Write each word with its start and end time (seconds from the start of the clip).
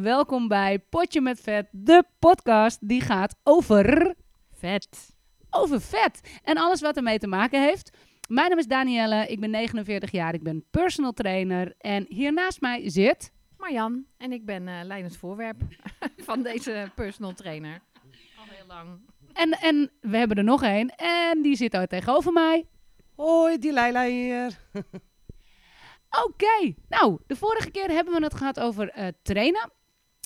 Welkom 0.00 0.48
bij 0.48 0.78
Potje 0.78 1.20
met 1.20 1.40
Vet, 1.40 1.66
de 1.70 2.04
podcast 2.18 2.88
die 2.88 3.00
gaat 3.00 3.36
over 3.42 4.14
Vet. 4.52 5.16
over 5.50 5.80
vet 5.80 6.40
en 6.42 6.56
alles 6.56 6.80
wat 6.80 6.96
ermee 6.96 7.18
te 7.18 7.26
maken 7.26 7.62
heeft. 7.62 7.96
Mijn 8.28 8.48
naam 8.48 8.58
is 8.58 8.66
Danielle, 8.66 9.26
ik 9.26 9.40
ben 9.40 9.50
49 9.50 10.10
jaar, 10.10 10.34
ik 10.34 10.42
ben 10.42 10.64
personal 10.70 11.12
trainer 11.12 11.74
en 11.78 12.06
hier 12.08 12.32
naast 12.32 12.60
mij 12.60 12.90
zit... 12.90 13.32
Marjan. 13.58 14.04
En 14.16 14.32
ik 14.32 14.44
ben 14.44 14.68
eh 14.68 14.80
leidend 14.84 15.16
voorwerp 15.16 15.62
van 16.28 16.42
deze 16.42 16.90
personal 16.94 17.32
trainer. 17.32 17.80
Al 18.38 18.44
heel 18.48 18.66
lang. 18.66 18.88
En, 19.32 19.50
en 19.50 19.90
we 20.00 20.16
hebben 20.16 20.36
er 20.36 20.44
nog 20.44 20.62
één 20.62 20.88
en 20.96 21.42
die 21.42 21.56
zit 21.56 21.72
daar 21.72 21.86
tegenover 21.86 22.32
mij. 22.32 22.66
Hoi, 23.14 23.58
die 23.58 23.72
Leila 23.72 24.04
hier. 24.04 24.58
Oké, 26.24 26.74
nou, 26.88 27.18
de 27.26 27.36
vorige 27.36 27.70
keer 27.70 27.90
hebben 27.90 28.14
we 28.14 28.22
het 28.22 28.34
gehad 28.34 28.60
over 28.60 28.88
eh, 28.88 29.06
trainen. 29.22 29.70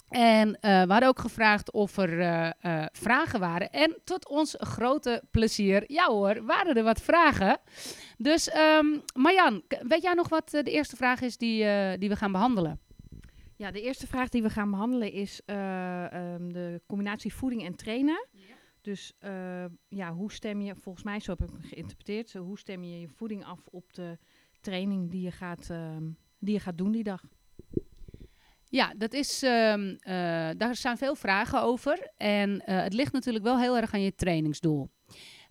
En 0.08 0.60
eh, 0.60 0.82
we 0.82 0.92
hadden 0.92 1.08
ook 1.08 1.18
gevraagd 1.18 1.72
of 1.72 1.96
er 1.96 2.20
eh, 2.20 2.84
vragen 2.92 3.40
waren. 3.40 3.70
En 3.70 3.96
tot 4.04 4.28
ons 4.28 4.54
grote 4.58 5.22
plezier, 5.30 5.84
ja 5.86 6.06
hoor, 6.06 6.44
waren 6.44 6.76
er 6.76 6.82
wat 6.82 7.00
vragen. 7.00 7.58
Dus 8.18 8.48
ehm 8.48 8.86
Marjan, 9.14 9.62
weet 9.82 10.02
jij 10.02 10.14
nog 10.14 10.28
wat 10.28 10.50
de 10.50 10.62
eerste 10.62 10.96
vraag 10.96 11.20
is 11.20 11.36
die, 11.36 11.64
die 11.98 12.08
we 12.08 12.16
gaan 12.16 12.32
behandelen? 12.32 12.80
Ja, 13.60 13.70
de 13.70 13.82
eerste 13.82 14.06
vraag 14.06 14.28
die 14.28 14.42
we 14.42 14.50
gaan 14.50 14.70
behandelen 14.70 15.12
is 15.12 15.40
eh, 15.44 16.12
ehm, 16.12 16.52
de 16.52 16.80
combinatie 16.86 17.34
voeding 17.34 17.64
en 17.64 17.74
trainen. 17.76 18.26
Dus 18.80 19.12
ja, 19.88 20.12
hoe 20.12 20.32
stem 20.32 20.60
je, 20.60 20.74
volgens 20.76 21.04
mij 21.04 21.20
zo 21.20 21.30
heb 21.30 21.42
ik 21.42 21.50
hem 21.50 21.62
geïnterpreteerd, 21.62 22.30
zo, 22.30 22.42
hoe 22.42 22.58
stem 22.58 22.84
je 22.84 23.00
je 23.00 23.08
voeding 23.08 23.44
af 23.44 23.66
op 23.70 23.92
de 23.94 24.18
training 24.60 25.10
die 25.10 25.22
je 25.22 25.30
gaat, 25.30 25.70
ehm, 25.70 26.10
die 26.38 26.54
je 26.54 26.60
gaat 26.60 26.78
doen 26.78 26.92
die 26.92 27.04
dag? 27.04 27.22
Ja, 28.70 28.94
dat 28.96 29.12
is, 29.12 29.42
ehm, 29.42 29.94
eh, 30.00 30.14
daar 30.56 30.74
staan 30.74 30.96
veel 30.96 31.14
vragen 31.14 31.62
over. 31.62 32.10
En 32.16 32.60
eh, 32.60 32.82
het 32.82 32.92
ligt 32.92 33.12
natuurlijk 33.12 33.44
wel 33.44 33.58
heel 33.58 33.76
erg 33.76 33.92
aan 33.94 34.02
je 34.02 34.14
trainingsdoel. 34.14 34.90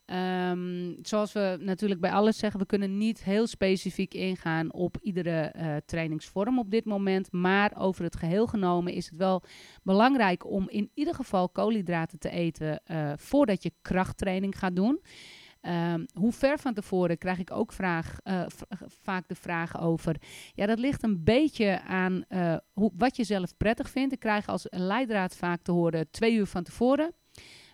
Ehm, 0.06 0.94
zoals 1.02 1.34
we 1.34 1.58
natuurlijk 1.60 2.02
bij 2.02 2.12
alles 2.12 2.38
zeggen, 2.38 2.60
we 2.60 2.66
kunnen 2.66 2.98
niet 2.98 3.24
heel 3.24 3.48
specifiek 3.48 4.14
ingaan 4.14 4.74
op 4.74 4.98
iedere 5.02 5.40
eh, 5.40 5.76
trainingsvorm 5.86 6.60
op 6.60 6.72
dit 6.72 6.86
moment. 6.86 7.32
Maar 7.32 7.72
over 7.78 8.04
het 8.04 8.16
geheel 8.16 8.48
genomen 8.48 8.94
is 8.94 9.06
het 9.06 9.16
wel 9.16 9.44
belangrijk 9.84 10.46
om 10.46 10.70
in 10.70 10.92
ieder 10.94 11.16
geval 11.16 11.50
koolhydraten 11.50 12.20
te 12.20 12.30
eten 12.30 12.82
voordat 13.16 13.64
je 13.64 13.72
krachttraining 13.82 14.58
gaat 14.58 14.76
doen. 14.76 15.02
Ehm, 15.62 16.06
hoe 16.14 16.32
ver 16.32 16.60
van 16.60 16.74
tevoren 16.74 17.18
krijg 17.18 17.40
ik 17.40 17.52
ook 17.52 17.72
vraag, 17.72 18.18
eh, 18.24 18.44
v- 18.48 18.62
vaak 19.02 19.28
de 19.28 19.36
vraag 19.36 19.82
over. 19.82 20.16
Ja, 20.54 20.66
dat 20.66 20.80
ligt 20.80 21.04
een 21.04 21.24
beetje 21.24 21.82
aan 21.82 22.24
eh, 22.28 22.56
hoe, 22.74 22.92
wat 22.98 23.16
je 23.16 23.24
zelf 23.24 23.58
prettig 23.58 23.90
vindt. 23.90 24.14
Ik 24.14 24.20
krijg 24.20 24.48
als 24.48 24.66
leidraad 24.70 25.36
vaak 25.36 25.62
te 25.62 25.72
horen 25.72 26.12
twee 26.12 26.34
uur 26.34 26.46
van 26.46 26.64
tevoren. 26.64 27.14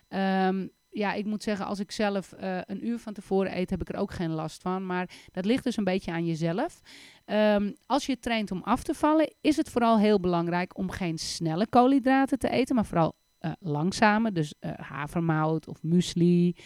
Ehm, 0.08 0.66
ja, 0.90 1.12
ik 1.12 1.24
moet 1.24 1.42
zeggen, 1.42 1.66
als 1.66 1.78
ik 1.78 1.90
zelf 1.90 2.32
eh, 2.32 2.58
een 2.64 2.86
uur 2.86 2.98
van 2.98 3.12
tevoren 3.12 3.56
eet, 3.58 3.70
heb 3.70 3.80
ik 3.80 3.88
er 3.88 3.96
ook 4.00 4.12
geen 4.12 4.30
last 4.30 4.62
van. 4.62 4.86
Maar 4.86 5.10
dat 5.32 5.44
ligt 5.44 5.64
dus 5.64 5.76
een 5.76 5.84
beetje 5.84 6.12
aan 6.12 6.26
jezelf. 6.26 6.80
Ehm, 7.24 7.72
als 7.86 8.06
je 8.06 8.18
traint 8.18 8.50
om 8.50 8.62
af 8.62 8.82
te 8.82 8.94
vallen, 8.94 9.34
is 9.40 9.56
het 9.56 9.70
vooral 9.70 9.98
heel 9.98 10.20
belangrijk 10.20 10.78
om 10.78 10.90
geen 10.90 11.18
snelle 11.18 11.66
koolhydraten 11.68 12.38
te 12.38 12.48
eten, 12.48 12.74
maar 12.74 12.86
vooral 12.86 13.14
eh, 13.38 13.52
langzame. 13.58 14.32
Dus 14.32 14.54
eh, 14.58 14.70
havermout 14.76 15.68
of 15.68 15.82
muesli. 15.82 16.56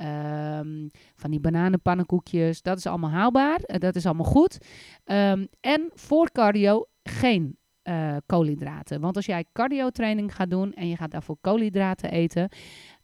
Ehm, 0.00 0.88
van 1.14 1.30
die 1.30 1.40
bananenpannenkoekjes, 1.40 2.62
dat 2.62 2.78
is 2.78 2.86
allemaal 2.86 3.10
haalbaar. 3.10 3.60
eh, 3.60 3.78
dat 3.78 3.94
is 3.94 4.06
allemaal 4.06 4.24
goed. 4.24 4.58
Ehm, 5.04 5.46
en 5.60 5.90
voor 5.94 6.30
cardio 6.32 6.86
geen 7.02 7.58
eh, 7.82 8.16
koolhydraten. 8.26 9.00
Want 9.00 9.16
als 9.16 9.26
jij 9.26 9.44
cardio 9.52 9.90
training 9.90 10.34
gaat 10.34 10.50
doen 10.50 10.72
en 10.72 10.88
je 10.88 10.96
gaat 10.96 11.10
daarvoor 11.10 11.36
koolhydraten 11.40 12.10
eten, 12.10 12.48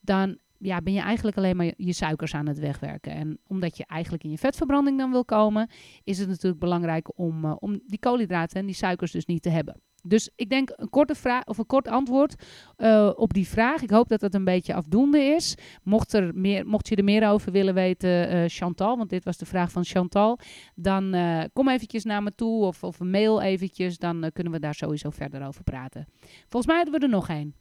dan 0.00 0.38
ja, 0.58 0.80
ben 0.82 0.92
je 0.92 1.00
eigenlijk 1.00 1.36
alleen 1.36 1.56
maar 1.56 1.66
je, 1.66 1.74
je 1.76 1.92
suikers 1.92 2.34
aan 2.34 2.46
het 2.46 2.58
wegwerken. 2.58 3.12
En 3.12 3.38
omdat 3.46 3.76
je 3.76 3.86
eigenlijk 3.86 4.24
in 4.24 4.30
je 4.30 4.38
vetverbranding 4.38 4.98
dan 4.98 5.10
wil 5.10 5.24
komen, 5.24 5.70
is 6.04 6.18
het 6.18 6.28
natuurlijk 6.28 6.60
belangrijk 6.60 7.18
om, 7.18 7.44
eh, 7.44 7.56
om 7.58 7.80
die 7.86 7.98
koolhydraten 7.98 8.60
en 8.60 8.66
die 8.66 8.74
suikers 8.74 9.12
dus 9.12 9.26
niet 9.26 9.42
te 9.42 9.50
hebben. 9.50 9.80
Dus 10.08 10.30
ik 10.36 10.48
denk 10.48 10.72
een 10.76 10.88
korte 10.90 11.14
vraag 11.14 11.44
of 11.44 11.58
een 11.58 11.66
kort 11.66 11.88
antwoord 11.88 12.34
eh, 12.76 13.10
op 13.14 13.32
die 13.32 13.48
vraag. 13.48 13.82
Ik 13.82 13.90
hoop 13.90 14.08
dat 14.08 14.20
het 14.20 14.34
een 14.34 14.44
beetje 14.44 14.74
afdoende 14.74 15.18
is. 15.18 15.54
Mocht, 15.82 16.12
er 16.12 16.30
meer, 16.34 16.66
mocht 16.66 16.88
je 16.88 16.96
er 16.96 17.04
meer 17.04 17.28
over 17.28 17.52
willen 17.52 17.74
weten, 17.74 18.28
eh, 18.28 18.44
Chantal, 18.46 18.96
want 18.96 19.10
dit 19.10 19.24
was 19.24 19.36
de 19.36 19.46
vraag 19.46 19.70
van 19.70 19.84
Chantal, 19.84 20.38
dan 20.74 21.14
eh, 21.14 21.42
kom 21.52 21.68
eventjes 21.68 22.04
naar 22.04 22.22
me 22.22 22.34
toe 22.34 22.64
of, 22.64 22.84
of 22.84 23.00
mail 23.00 23.42
eventjes. 23.42 23.98
Dan 23.98 24.30
kunnen 24.32 24.52
we 24.52 24.58
daar 24.58 24.74
sowieso 24.74 25.10
verder 25.10 25.46
over 25.46 25.62
praten. 25.62 26.06
Volgens 26.48 26.66
mij 26.66 26.76
hadden 26.76 27.00
we 27.00 27.06
er 27.06 27.12
nog 27.12 27.28
één. 27.28 27.54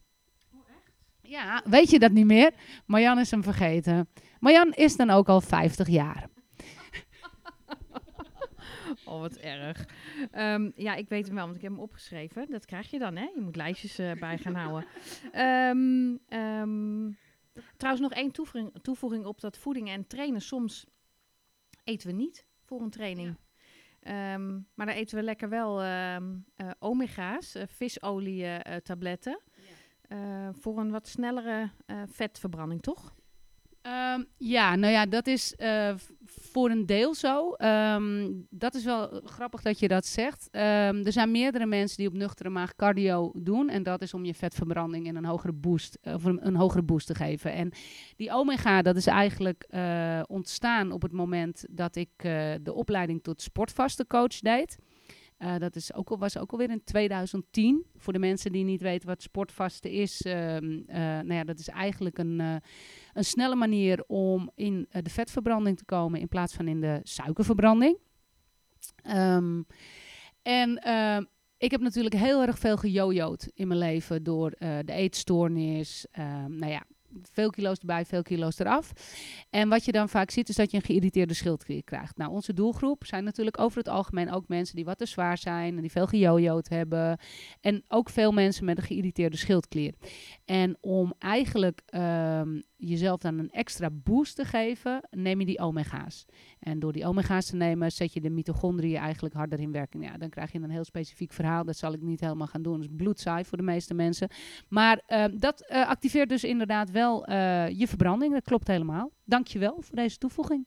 Ja, 1.22 1.62
weet 1.64 1.90
je 1.90 1.98
dat 1.98 2.12
niet 2.12 2.26
meer? 2.26 2.52
Marjan 2.86 3.18
is 3.18 3.30
hem 3.30 3.42
vergeten. 3.42 4.08
Marjan 4.40 4.72
is 4.72 4.96
dan 4.96 5.10
ook 5.10 5.28
al 5.28 5.40
50 5.40 5.88
jaar. 5.88 6.28
Oh, 9.06 9.20
wat 9.20 9.36
erg. 9.36 9.84
Ehm, 10.30 10.70
ja, 10.74 10.94
ik 10.94 11.08
weet 11.08 11.26
hem 11.26 11.34
wel, 11.34 11.44
want 11.44 11.56
ik 11.56 11.62
heb 11.62 11.70
hem 11.70 11.80
opgeschreven. 11.80 12.50
Dat 12.50 12.64
krijg 12.64 12.90
je 12.90 12.98
dan, 12.98 13.16
hè? 13.16 13.28
Je 13.34 13.40
moet 13.40 13.56
lijstjes 13.56 13.98
eh, 13.98 14.12
bij 14.12 14.38
gaan 14.38 14.54
houden. 14.54 14.88
Ehm, 15.32 16.16
ehm, 16.28 17.12
trouwens, 17.76 18.02
nog 18.02 18.12
één 18.12 18.30
toevoeging, 18.30 18.72
toevoeging 18.82 19.24
op 19.24 19.40
dat 19.40 19.58
voeding 19.58 19.88
en 19.88 20.06
trainen. 20.06 20.40
Soms 20.40 20.86
eten 21.84 22.08
we 22.08 22.14
niet 22.14 22.46
voor 22.62 22.80
een 22.80 22.90
training. 22.90 23.36
Maar 24.74 24.86
dan 24.86 24.88
eten 24.88 25.16
we 25.16 25.22
lekker 25.22 25.48
wel 25.48 25.82
eh, 25.82 26.16
omega's, 26.78 27.54
eh, 27.54 27.62
visolie 27.66 28.62
tabletten. 28.82 29.40
Eh, 30.00 30.48
voor 30.52 30.78
een 30.78 30.90
wat 30.90 31.08
snellere 31.08 31.70
vetverbranding, 32.06 32.82
toch? 32.82 33.14
Ehm, 33.86 34.22
ja, 34.36 34.76
nou 34.76 34.92
ja, 34.92 35.06
dat 35.06 35.26
is 35.26 35.54
eh, 35.54 35.94
voor 36.24 36.70
een 36.70 36.86
deel 36.86 37.14
zo. 37.14 37.52
Ehm, 37.52 38.32
dat 38.50 38.74
is 38.74 38.84
wel 38.84 39.20
grappig 39.24 39.62
dat 39.62 39.78
je 39.78 39.88
dat 39.88 40.06
zegt. 40.06 40.48
Ehm, 40.50 41.04
er 41.04 41.12
zijn 41.12 41.30
meerdere 41.30 41.66
mensen 41.66 41.96
die 41.96 42.06
op 42.06 42.12
nuchtere 42.12 42.48
maag 42.48 42.76
cardio 42.76 43.32
doen. 43.34 43.68
En 43.68 43.82
dat 43.82 44.02
is 44.02 44.14
om 44.14 44.24
je 44.24 44.34
vetverbranding 44.34 45.06
in 45.06 45.16
een 45.16 45.24
hogere 45.24 45.52
boost, 45.52 45.98
eh, 46.02 46.14
of 46.14 46.24
een, 46.24 46.56
hogere 46.56 46.82
boost 46.82 47.06
te 47.06 47.14
geven. 47.14 47.52
En 47.52 47.72
die 48.16 48.32
omega, 48.32 48.82
dat 48.82 48.96
is 48.96 49.06
eigenlijk 49.06 49.66
eh, 49.68 50.20
ontstaan 50.26 50.92
op 50.92 51.02
het 51.02 51.12
moment 51.12 51.64
dat 51.70 51.96
ik 51.96 52.10
de 52.62 52.72
opleiding 52.72 53.22
tot 53.22 53.42
sportvaste 53.42 54.06
coach 54.06 54.38
deed. 54.38 54.78
Eh, 55.36 55.58
dat 55.58 55.76
is 55.76 55.94
ook 55.94 56.10
al, 56.10 56.18
was 56.18 56.38
ook 56.38 56.52
alweer 56.52 56.70
in 56.70 56.84
2010. 56.84 57.86
Voor 57.96 58.12
de 58.12 58.18
mensen 58.18 58.52
die 58.52 58.64
niet 58.64 58.80
weten 58.80 59.08
wat 59.08 59.22
sportvasten 59.22 59.90
is. 59.90 60.22
ehm, 60.22 60.80
eh, 60.86 60.98
nou 60.98 61.34
ja, 61.34 61.44
dat 61.44 61.58
is 61.58 61.68
eigenlijk 61.68 62.18
een, 62.18 62.40
eh, 62.40 62.56
een 63.12 63.24
snelle 63.24 63.54
manier 63.54 64.04
om 64.06 64.50
in 64.54 64.88
de 64.90 65.10
vetverbranding 65.10 65.78
te 65.78 65.84
komen 65.84 66.20
in 66.20 66.28
plaats 66.28 66.54
van 66.54 66.68
in 66.68 66.80
de 66.80 67.00
suikerverbranding. 67.02 67.98
Ehm, 69.02 69.62
en 70.42 70.78
ehm, 70.78 71.24
ik 71.58 71.70
heb 71.70 71.80
natuurlijk 71.80 72.14
heel 72.14 72.42
erg 72.42 72.58
veel 72.58 72.76
gejojoed 72.76 73.50
in 73.54 73.68
mijn 73.68 73.80
leven 73.80 74.22
door 74.22 74.50
de 74.58 74.92
eetstoornis. 74.92 76.06
Nou 76.46 76.66
ja, 76.66 76.82
veel 77.22 77.50
kilo's 77.50 77.78
erbij, 77.78 78.04
veel 78.04 78.22
kilo's 78.22 78.58
eraf. 78.58 78.92
En 79.50 79.68
wat 79.68 79.84
je 79.84 79.92
dan 79.92 80.08
vaak 80.08 80.30
ziet, 80.30 80.48
is 80.48 80.56
dat 80.56 80.70
je 80.70 80.76
een 80.76 80.82
geïrriteerde 80.82 81.34
schildklier 81.34 81.84
krijgt. 81.84 82.16
Nou, 82.16 82.30
onze 82.30 82.52
doelgroep 82.52 83.04
zijn 83.06 83.24
natuurlijk 83.24 83.60
over 83.60 83.78
het 83.78 83.88
algemeen 83.88 84.32
ook 84.32 84.48
mensen 84.48 84.76
die 84.76 84.84
wat 84.84 84.98
te 84.98 85.06
zwaar 85.06 85.38
zijn 85.38 85.74
en 85.74 85.80
die 85.80 85.90
veel 85.90 86.06
gejojoed 86.06 86.68
hebben. 86.68 87.18
En 87.60 87.82
ook 87.88 88.10
veel 88.10 88.32
mensen 88.32 88.64
met 88.64 88.78
een 88.78 88.84
geïrriteerde 88.84 89.36
schildklier. 89.36 89.94
En 90.44 90.76
om 90.80 91.14
eigenlijk 91.18 91.82
ehm, 91.86 92.60
jezelf 92.76 93.20
dan 93.20 93.38
een 93.38 93.50
extra 93.50 93.90
boost 93.90 94.36
te 94.36 94.44
geven, 94.44 95.00
neem 95.10 95.40
je 95.40 95.46
die 95.46 95.58
omega's. 95.58 96.24
En 96.58 96.78
door 96.78 96.92
die 96.92 97.06
omega's 97.06 97.46
te 97.46 97.56
nemen, 97.56 97.92
zet 97.92 98.12
je 98.12 98.20
de 98.20 98.30
mitochondriën 98.30 98.96
eigenlijk 98.96 99.34
harder 99.34 99.60
in 99.60 99.72
werking. 99.72 100.04
Ja, 100.04 100.18
dan 100.18 100.28
krijg 100.28 100.52
je 100.52 100.58
een 100.58 100.70
heel 100.70 100.84
specifiek 100.84 101.32
verhaal. 101.32 101.64
Dat 101.64 101.76
zal 101.76 101.92
ik 101.92 102.02
niet 102.02 102.20
helemaal 102.20 102.46
gaan 102.46 102.62
doen. 102.62 102.80
Dat 102.80 102.88
is 102.88 102.96
bloedsaai 102.96 103.44
voor 103.44 103.58
de 103.58 103.64
meeste 103.64 103.94
mensen. 103.94 104.28
Maar 104.68 105.02
ehm, 105.06 105.38
dat 105.38 105.60
eh, 105.60 105.88
activeert 105.88 106.28
dus 106.28 106.44
inderdaad 106.44 106.90
wel 106.90 107.05
eh, 107.14 107.68
je 107.78 107.88
verbranding. 107.88 108.32
Dat 108.32 108.44
klopt 108.44 108.66
helemaal. 108.66 109.12
Dankjewel 109.24 109.76
voor 109.80 109.96
deze 109.96 110.18
toevoeging. 110.18 110.66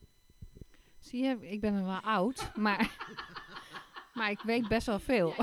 Zie 1.00 1.24
je, 1.24 1.38
ik 1.41 1.62
ben 1.62 1.86
wel 1.86 2.00
oud, 2.00 2.51
maar, 2.56 2.95
maar 4.18 4.31
ik 4.31 4.41
weet 4.41 4.68
best 4.68 4.86
wel 4.86 5.00
veel. 5.00 5.33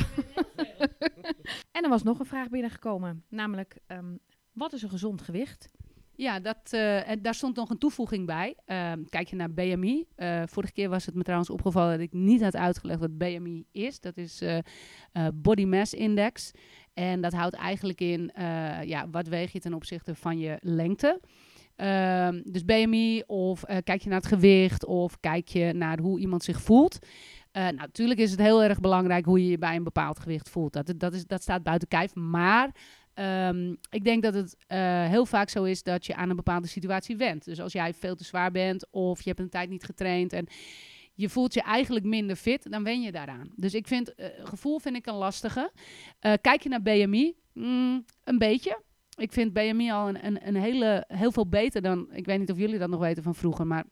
en 1.77 1.83
er 1.83 1.89
was 1.89 2.03
nog 2.03 2.19
een 2.19 2.27
vraag 2.27 2.49
binnengekomen, 2.49 3.25
namelijk 3.29 3.79
ehm, 3.87 4.17
wat 4.53 4.73
is 4.73 4.83
een 4.83 4.91
gezond 4.91 5.23
gewicht? 5.23 5.71
Ja, 6.17 6.41
dat, 6.41 6.59
eh, 6.71 7.09
en 7.09 7.23
daar 7.23 7.35
stond 7.35 7.57
nog 7.57 7.71
een 7.71 7.79
toevoeging 7.79 8.27
bij. 8.27 8.57
Ehm, 8.65 9.05
kijk 9.09 9.29
je 9.29 9.37
naar 9.37 9.53
BMI. 9.53 10.07
Eh, 10.15 10.43
vorige 10.47 10.73
keer 10.73 10.89
was 10.89 11.07
het 11.07 11.15
me 11.15 11.23
trouwens 11.23 11.51
opgevallen 11.51 11.93
dat 11.93 12.01
ik 12.01 12.13
niet 12.13 12.43
had 12.43 12.57
uitgelegd 12.57 13.01
wat 13.01 13.19
BMI 13.19 13.65
is. 13.73 14.01
Dat 14.01 14.17
is 14.17 14.41
eh, 14.41 14.59
Body 15.35 15.65
Mass 15.65 15.95
Index. 15.95 16.51
En 16.97 17.21
dat 17.21 17.33
houdt 17.33 17.55
eigenlijk 17.55 18.01
in, 18.01 18.31
eh, 18.35 18.83
ja, 18.83 19.09
wat 19.11 19.29
weeg 19.29 19.53
je 19.53 19.61
ten 19.61 19.75
opzichte 19.75 20.15
van 20.15 20.39
je 20.39 20.57
lengte. 20.61 21.21
Ehm, 21.77 22.43
dus 22.45 22.65
BMI 22.65 23.23
of 23.27 23.63
eh, 23.63 23.77
kijk 23.85 24.03
je 24.03 24.09
naar 24.09 24.19
het 24.19 24.29
gewicht 24.29 24.85
of 24.85 25.21
kijk 25.21 25.49
je 25.49 25.73
naar 25.73 25.99
hoe 25.99 26.19
iemand 26.19 26.45
zich 26.45 26.61
voelt. 26.61 26.99
Nou, 27.53 27.75
natuurlijk 27.75 28.21
is 28.21 28.31
het 28.31 28.41
heel 28.41 28.63
erg 28.63 28.81
belangrijk 28.81 29.25
hoe 29.25 29.43
je 29.43 29.51
je 29.51 29.59
bij 29.59 29.77
een 29.77 29.85
bepaald 29.85 30.19
gewicht 30.19 30.49
voelt. 30.49 30.73
Dat, 30.73 30.95
dat, 30.97 31.13
is, 31.13 31.27
dat 31.27 31.43
staat 31.43 31.63
buiten 31.63 31.89
kijf. 31.89 32.15
Maar 32.15 32.75
ehm, 33.15 33.75
ik 33.91 34.05
denk 34.05 34.23
dat 34.23 34.35
het 34.35 34.57
heel 35.09 35.27
vaak 35.27 35.49
zo 35.49 35.65
is 35.65 35.83
dat 35.83 36.07
je 36.07 36.15
aan 36.15 36.31
een 36.31 36.37
bepaalde 36.37 36.67
situatie 36.67 37.17
went. 37.17 37.45
Dus 37.45 37.61
als 37.61 37.73
jij 37.73 37.95
veel 37.95 38.15
te 38.15 38.25
zwaar 38.25 38.51
bent 38.51 38.87
of 38.91 39.23
je 39.23 39.29
hebt 39.29 39.41
een 39.41 39.49
tijd 39.49 39.69
niet 39.69 39.85
getraind 39.85 40.33
en 40.33 40.47
je 41.17 41.29
voelt 41.29 41.55
je 41.55 41.63
eigenlijk 41.63 42.05
minder 42.05 42.37
fit, 42.37 42.71
dan 42.71 42.85
wen 42.85 43.01
je 43.01 43.13
daaraan. 43.13 43.51
Dus 43.55 43.75
ik 43.75 43.87
vind, 43.87 44.13
uh, 44.17 44.27
gevoel 44.43 44.79
vind 44.79 44.97
ik 44.97 45.07
een 45.07 45.15
lastige. 45.15 45.73
kijk 46.21 46.63
je 46.63 46.69
naar 46.69 46.83
BMI, 46.83 47.35
mm, 47.53 48.05
een 48.25 48.39
beetje. 48.39 48.83
Ik 49.17 49.33
vind 49.33 49.53
BMI 49.53 49.91
al 49.91 50.09
een, 50.09 50.27
een, 50.27 50.47
een 50.47 50.57
hele, 50.57 51.05
heel 51.09 51.33
veel 51.33 51.49
beter 51.49 51.83
dan, 51.83 52.09
ik 52.13 52.27
weet 52.27 52.39
niet 52.39 52.51
of 52.51 52.59
jullie 52.59 52.79
dat 52.79 52.89
nog 52.89 53.01
weten 53.01 53.23
van 53.23 53.35
vroeger, 53.35 53.67
maar 53.67 53.85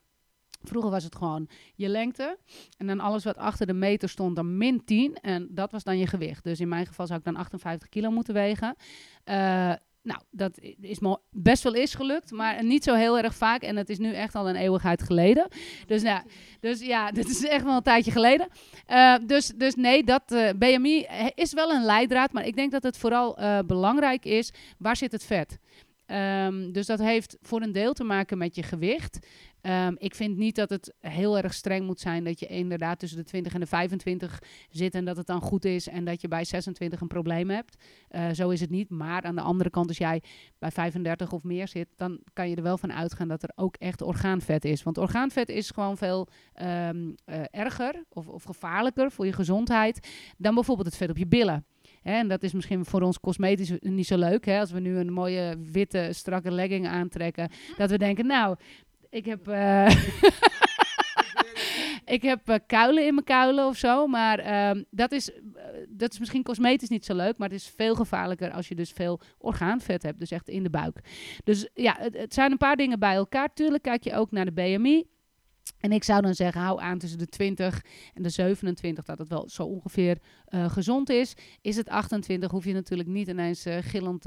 Vroeger 0.64 0.90
was 0.90 1.04
het 1.04 1.16
gewoon 1.16 1.48
je 1.74 1.88
lengte. 1.88 2.38
En 2.76 2.86
dan 2.86 3.00
alles 3.00 3.24
wat 3.24 3.36
achter 3.36 3.66
de 3.66 3.72
meter 3.72 4.08
stond, 4.08 4.36
dan 4.36 4.56
min 4.56 4.84
10. 4.84 5.14
En 5.14 5.48
dat 5.50 5.72
was 5.72 5.84
dan 5.84 5.98
je 5.98 6.06
gewicht. 6.06 6.44
Dus 6.44 6.60
in 6.60 6.68
mijn 6.68 6.86
geval 6.86 7.06
zou 7.06 7.18
ik 7.18 7.24
dan 7.24 7.36
58 7.36 7.88
kilo 7.88 8.10
moeten 8.10 8.34
wegen. 8.34 8.76
Uh, 9.24 9.72
nou, 10.04 10.20
dat 10.30 10.58
is 10.80 10.98
best 11.30 11.62
wel 11.62 11.74
is 11.74 11.94
gelukt, 11.94 12.30
maar 12.30 12.64
niet 12.64 12.84
zo 12.84 12.94
heel 12.94 13.18
erg 13.18 13.34
vaak. 13.34 13.62
En 13.62 13.76
het 13.76 13.88
is 13.88 13.98
nu 13.98 14.12
echt 14.12 14.34
al 14.34 14.48
een 14.48 14.56
eeuwigheid 14.56 15.02
geleden. 15.02 15.48
Dus, 15.86 16.02
nou, 16.02 16.22
dus 16.60 16.80
ja, 16.80 17.10
dit 17.18 17.28
is 17.28 17.44
echt 17.44 17.64
wel 17.64 17.76
een 17.76 17.82
tijdje 17.82 18.10
geleden. 18.10 18.48
Uh, 18.90 19.16
dus, 19.26 19.46
dus 19.56 19.74
nee, 19.74 20.04
dat 20.04 20.22
uh, 20.32 20.50
BMI 20.58 21.06
is 21.34 21.52
wel 21.52 21.70
een 21.70 21.84
leidraad. 21.84 22.32
Maar 22.32 22.46
ik 22.46 22.56
denk 22.56 22.72
dat 22.72 22.82
het 22.82 22.98
vooral 22.98 23.38
belangrijk 23.66 24.24
is, 24.24 24.52
waar 24.78 24.96
zit 24.96 25.12
het 25.12 25.24
vet? 25.24 25.58
Um, 26.06 26.72
dus 26.72 26.86
dat 26.86 26.98
heeft 26.98 27.36
voor 27.42 27.62
een 27.62 27.72
deel 27.72 27.92
te 27.92 28.04
maken 28.04 28.38
met 28.38 28.54
je 28.54 28.62
gewicht. 28.62 29.26
Um, 29.66 29.94
ik 29.98 30.14
vind 30.14 30.36
niet 30.36 30.56
dat 30.56 30.70
het 30.70 30.94
heel 31.00 31.38
erg 31.38 31.54
streng 31.54 31.86
moet 31.86 32.00
zijn 32.00 32.24
dat 32.24 32.40
je 32.40 32.46
inderdaad 32.46 32.98
tussen 32.98 33.18
de 33.18 33.24
20 33.24 33.54
en 33.54 33.60
de 33.60 33.66
25 33.66 34.42
zit 34.70 34.94
en 34.94 35.04
dat 35.04 35.16
het 35.16 35.26
dan 35.26 35.40
goed 35.40 35.64
is 35.64 35.88
en 35.88 36.04
dat 36.04 36.20
je 36.20 36.28
bij 36.28 36.44
26 36.44 37.00
een 37.00 37.08
probleem 37.08 37.50
hebt. 37.50 37.76
Uh, 38.10 38.30
zo 38.30 38.48
is 38.48 38.60
het 38.60 38.70
niet. 38.70 38.90
Maar 38.90 39.22
aan 39.22 39.34
de 39.34 39.40
andere 39.40 39.70
kant, 39.70 39.88
als 39.88 39.98
jij 39.98 40.22
bij 40.58 40.70
35 40.70 41.32
of 41.32 41.42
meer 41.42 41.68
zit, 41.68 41.88
dan 41.96 42.20
kan 42.32 42.48
je 42.48 42.56
er 42.56 42.62
wel 42.62 42.78
van 42.78 42.92
uitgaan 42.92 43.28
dat 43.28 43.42
er 43.42 43.52
ook 43.54 43.76
echt 43.76 44.02
orgaanvet 44.02 44.64
is. 44.64 44.82
Want 44.82 44.98
orgaanvet 44.98 45.48
is 45.48 45.70
gewoon 45.70 45.96
veel 45.96 46.28
um, 46.62 47.14
uh, 47.26 47.42
erger 47.50 48.04
of, 48.08 48.28
of 48.28 48.42
gevaarlijker 48.42 49.10
voor 49.10 49.26
je 49.26 49.32
gezondheid 49.32 50.08
dan 50.38 50.54
bijvoorbeeld 50.54 50.86
het 50.86 50.96
vet 50.96 51.10
op 51.10 51.16
je 51.16 51.26
billen. 51.26 51.64
En 52.02 52.28
dat 52.28 52.42
is 52.42 52.52
misschien 52.52 52.84
voor 52.84 53.02
ons 53.02 53.20
cosmetisch 53.20 53.72
niet 53.80 54.06
zo 54.06 54.18
leuk. 54.18 54.44
Hè, 54.44 54.60
als 54.60 54.70
we 54.70 54.80
nu 54.80 54.98
een 54.98 55.12
mooie 55.12 55.56
witte, 55.72 56.08
strakke 56.12 56.50
legging 56.50 56.88
aantrekken. 56.88 57.50
Dat 57.76 57.90
we 57.90 57.98
denken, 57.98 58.26
nou, 58.26 58.56
ik 59.14 59.24
heb. 59.24 59.48
Uh, 59.48 59.86
ik 62.16 62.22
heb 62.22 62.48
uh, 62.48 62.56
kuilen 62.66 63.06
in 63.06 63.14
mijn 63.14 63.26
kuilen 63.26 63.66
of 63.66 63.76
zo. 63.76 64.06
Maar 64.06 64.46
uh, 64.46 64.82
dat, 64.90 65.12
is, 65.12 65.30
uh, 65.30 65.36
dat 65.88 66.12
is 66.12 66.18
misschien 66.18 66.42
cosmetisch 66.42 66.88
niet 66.88 67.04
zo 67.04 67.14
leuk. 67.14 67.38
Maar 67.38 67.48
het 67.48 67.58
is 67.58 67.72
veel 67.76 67.94
gevaarlijker 67.94 68.50
als 68.50 68.68
je 68.68 68.74
dus 68.74 68.90
veel 68.90 69.20
orgaanvet 69.38 70.02
hebt. 70.02 70.18
Dus 70.18 70.30
echt 70.30 70.48
in 70.48 70.62
de 70.62 70.70
buik. 70.70 71.00
Dus 71.44 71.68
ja, 71.74 71.96
het, 71.98 72.34
zijn 72.34 72.50
een 72.50 72.58
paar 72.58 72.76
dingen 72.76 72.98
bij 72.98 73.14
elkaar. 73.14 73.54
Tuurlijk 73.54 73.82
kijk 73.82 74.04
je 74.04 74.14
ook 74.14 74.30
naar 74.30 74.44
de 74.44 74.52
BMI. 74.52 75.04
En 75.80 75.92
ik 75.92 76.04
zou 76.04 76.22
dan 76.22 76.34
zeggen, 76.34 76.60
hou 76.60 76.80
aan 76.80 76.98
tussen 76.98 77.18
de 77.18 77.26
20 77.26 77.82
en 78.14 78.22
de 78.22 78.28
27, 78.28 79.04
dat 79.04 79.18
het 79.18 79.28
wel 79.28 79.48
zo 79.48 79.62
ongeveer 79.62 80.18
gezond 80.46 81.10
is. 81.10 81.34
Is 81.60 81.76
het 81.76 81.88
28, 81.88 82.50
hoef 82.50 82.64
je 82.64 82.72
natuurlijk 82.72 83.08
niet 83.08 83.28
ineens 83.28 83.64
gillend 83.80 84.22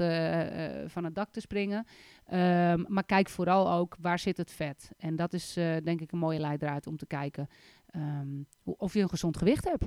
van 0.86 1.04
het 1.04 1.14
dak 1.14 1.30
te 1.30 1.40
springen. 1.40 1.86
Um, 2.32 2.84
maar 2.88 3.04
kijk 3.04 3.28
vooral 3.28 3.72
ook, 3.72 3.96
waar 4.00 4.18
zit 4.18 4.36
het 4.36 4.52
vet? 4.52 4.90
En 4.96 5.16
dat 5.16 5.32
is 5.32 5.52
denk 5.54 6.00
ik 6.00 6.12
een 6.12 6.18
mooie 6.18 6.38
leidraad 6.38 6.86
om 6.86 6.96
te 6.96 7.06
kijken 7.06 7.48
um, 7.96 8.46
of 8.62 8.94
je 8.94 9.00
een 9.00 9.08
gezond 9.08 9.36
gewicht 9.36 9.64
hebt. 9.64 9.84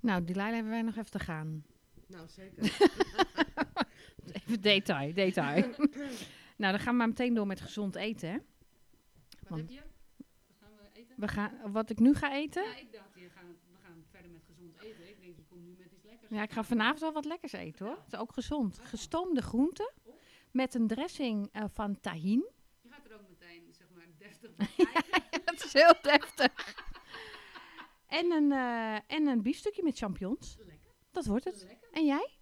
Nou, 0.00 0.24
die 0.24 0.34
lijn 0.34 0.54
hebben 0.54 0.72
wij 0.72 0.82
nog 0.82 0.96
even 0.96 1.10
te 1.10 1.18
gaan. 1.18 1.64
Nou, 2.06 2.28
zeker. 2.28 2.62
even 4.32 4.60
detail, 4.60 5.14
detail. 5.14 5.62
nou, 6.60 6.72
dan 6.72 6.78
gaan 6.78 6.92
we 6.92 6.98
maar 6.98 7.08
meteen 7.08 7.34
door 7.34 7.46
met 7.46 7.60
gezond 7.60 7.94
eten, 7.94 8.30
hè? 8.30 8.38
Wat 9.48 9.58
heb 9.58 9.68
je? 9.68 9.80
Wat 10.46 10.56
gaan 10.60 10.70
we 10.76 11.00
eten? 11.00 11.14
We 11.16 11.28
gaan, 11.28 11.72
wat 11.72 11.90
ik 11.90 11.98
nu 11.98 12.14
ga 12.14 12.34
eten? 12.34 12.62
Ja, 12.62 12.76
ik 12.76 12.92
dacht, 12.92 13.14
je 13.14 13.28
gaan, 13.28 13.46
we 13.46 13.76
gaan 13.82 14.04
verder 14.10 14.30
met 14.30 14.42
gezond 14.46 14.74
eten. 14.82 15.08
Ik 15.08 15.20
denk, 15.20 15.36
je 15.36 15.44
komt 15.48 15.64
nu 15.64 15.74
met 15.78 15.92
iets 15.92 16.04
lekkers. 16.04 16.30
Ja, 16.30 16.42
ik 16.42 16.50
ga 16.50 16.62
vanavond 16.62 17.00
wel 17.00 17.12
wat 17.12 17.24
lekkers 17.24 17.52
eten 17.52 17.86
hoor. 17.86 17.96
Het 17.96 18.12
is 18.12 18.18
ook 18.18 18.32
gezond. 18.32 18.78
Gestoomde 18.82 19.42
groenten 19.42 19.92
met 20.50 20.74
een 20.74 20.86
dressing 20.86 21.48
uh, 21.52 21.64
van 21.72 22.00
tahin. 22.00 22.50
Je 22.82 22.88
gaat 22.90 23.04
er 23.04 23.14
ook 23.14 23.28
meteen, 23.28 23.62
zeg 23.70 23.86
maar, 23.94 24.06
deftig 24.18 24.56
bij 24.56 24.68
kijken. 24.76 25.44
Dat 25.44 25.64
is 25.64 25.72
heel 25.72 25.94
deftig. 26.02 26.76
en 28.20 28.32
een, 28.32 28.50
uh, 28.50 28.94
en 28.94 29.26
een 29.26 29.42
biefstukje 29.42 29.82
met 29.82 29.98
champignons. 29.98 30.56
Lekker. 30.58 30.90
Dat 31.10 31.26
wordt 31.26 31.44
het. 31.44 31.64
Lekker. 31.66 31.88
En 31.92 32.06
jij? 32.06 32.38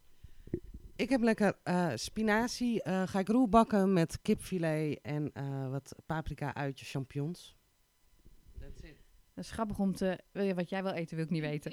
Ik 0.97 1.09
heb 1.09 1.23
lekker 1.23 1.59
uh, 1.65 1.93
spinazie. 1.95 2.83
Uh, 2.85 3.03
ga 3.07 3.19
ik 3.19 3.29
roe 3.29 3.49
bakken 3.49 3.93
met 3.93 4.19
kipfilet 4.23 4.99
en 5.03 5.31
uh, 5.35 5.71
wat 5.71 5.95
paprika, 6.07 6.55
uitjes, 6.55 6.91
champignons. 6.91 7.57
That's 8.61 8.83
it. 8.83 8.97
Dat 9.35 9.45
is 9.45 9.51
grappig 9.51 9.79
om 9.79 9.95
te... 9.95 10.19
Wat 10.33 10.69
jij 10.69 10.83
wil 10.83 10.93
eten, 10.93 11.17
wil 11.17 11.25
ik 11.25 11.31
niet 11.31 11.43
weten. 11.43 11.73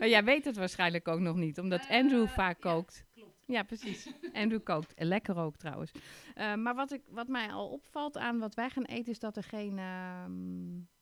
Maar 0.00 0.08
jij 0.08 0.24
weet 0.24 0.44
het 0.44 0.56
waarschijnlijk 0.56 1.08
ook 1.08 1.20
nog 1.20 1.36
niet, 1.36 1.58
omdat 1.58 1.86
Andrew 1.88 2.26
vaak 2.26 2.60
kookt. 2.60 3.04
Klopt. 3.14 3.44
Ja, 3.46 3.62
precies. 3.62 4.12
Andrew 4.32 4.62
kookt. 4.62 4.94
En 4.94 5.06
lekker 5.06 5.36
ook 5.36 5.56
trouwens. 5.56 5.92
Uh, 6.36 6.54
maar 6.54 6.74
wat, 6.74 6.92
ik, 6.92 7.02
wat 7.08 7.28
mij 7.28 7.52
al 7.52 7.68
opvalt 7.68 8.18
aan 8.18 8.38
wat 8.38 8.54
wij 8.54 8.70
gaan 8.70 8.84
eten, 8.84 9.12
is 9.12 9.18
dat 9.18 9.36
er 9.36 9.42
geen, 9.42 9.78
uh, 9.78 10.24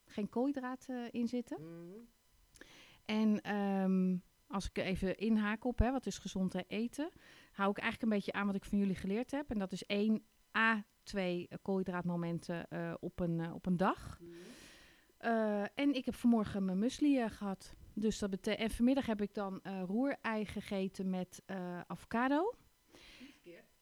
geen 0.07 0.29
koolhydraten 0.29 1.11
in 1.11 1.29
zitten. 1.29 1.59
Mm. 1.61 2.09
En 3.05 3.55
um, 3.57 4.23
als 4.47 4.69
ik 4.69 4.79
even 4.79 5.17
inhaak 5.17 5.65
op, 5.65 5.79
hè, 5.79 5.91
wat 5.91 6.07
is 6.07 6.19
gezond 6.19 6.55
eten, 6.67 7.11
hou 7.53 7.71
ik 7.71 7.79
eigenlijk 7.79 8.03
een 8.03 8.19
beetje 8.19 8.33
aan 8.33 8.47
wat 8.47 8.55
ik 8.55 8.65
van 8.65 8.79
jullie 8.79 8.95
geleerd 8.95 9.31
heb. 9.31 9.51
En 9.51 9.59
dat 9.59 9.73
is 9.73 9.87
één 9.87 10.23
A, 10.57 10.85
twee 11.03 11.49
koolhydraatmomenten 11.63 12.67
uh, 12.71 12.95
op, 13.01 13.21
een, 13.21 13.53
op 13.53 13.67
een 13.67 13.77
dag. 13.77 14.19
Mm. 14.21 14.33
Uh, 15.21 15.63
en 15.75 15.95
ik 15.95 16.05
heb 16.05 16.15
vanmorgen 16.15 16.65
mijn 16.65 16.79
muesli 16.79 17.29
gehad. 17.29 17.75
Dus 18.01 18.19
dat. 18.19 18.47
En 18.47 18.71
vanmiddag 18.71 19.07
heb 19.07 19.23
ik 19.23 19.35
dan 19.35 19.61
roerei 19.87 20.45
gegeten 20.45 21.11
met 21.11 21.43
avocado. 21.87 22.55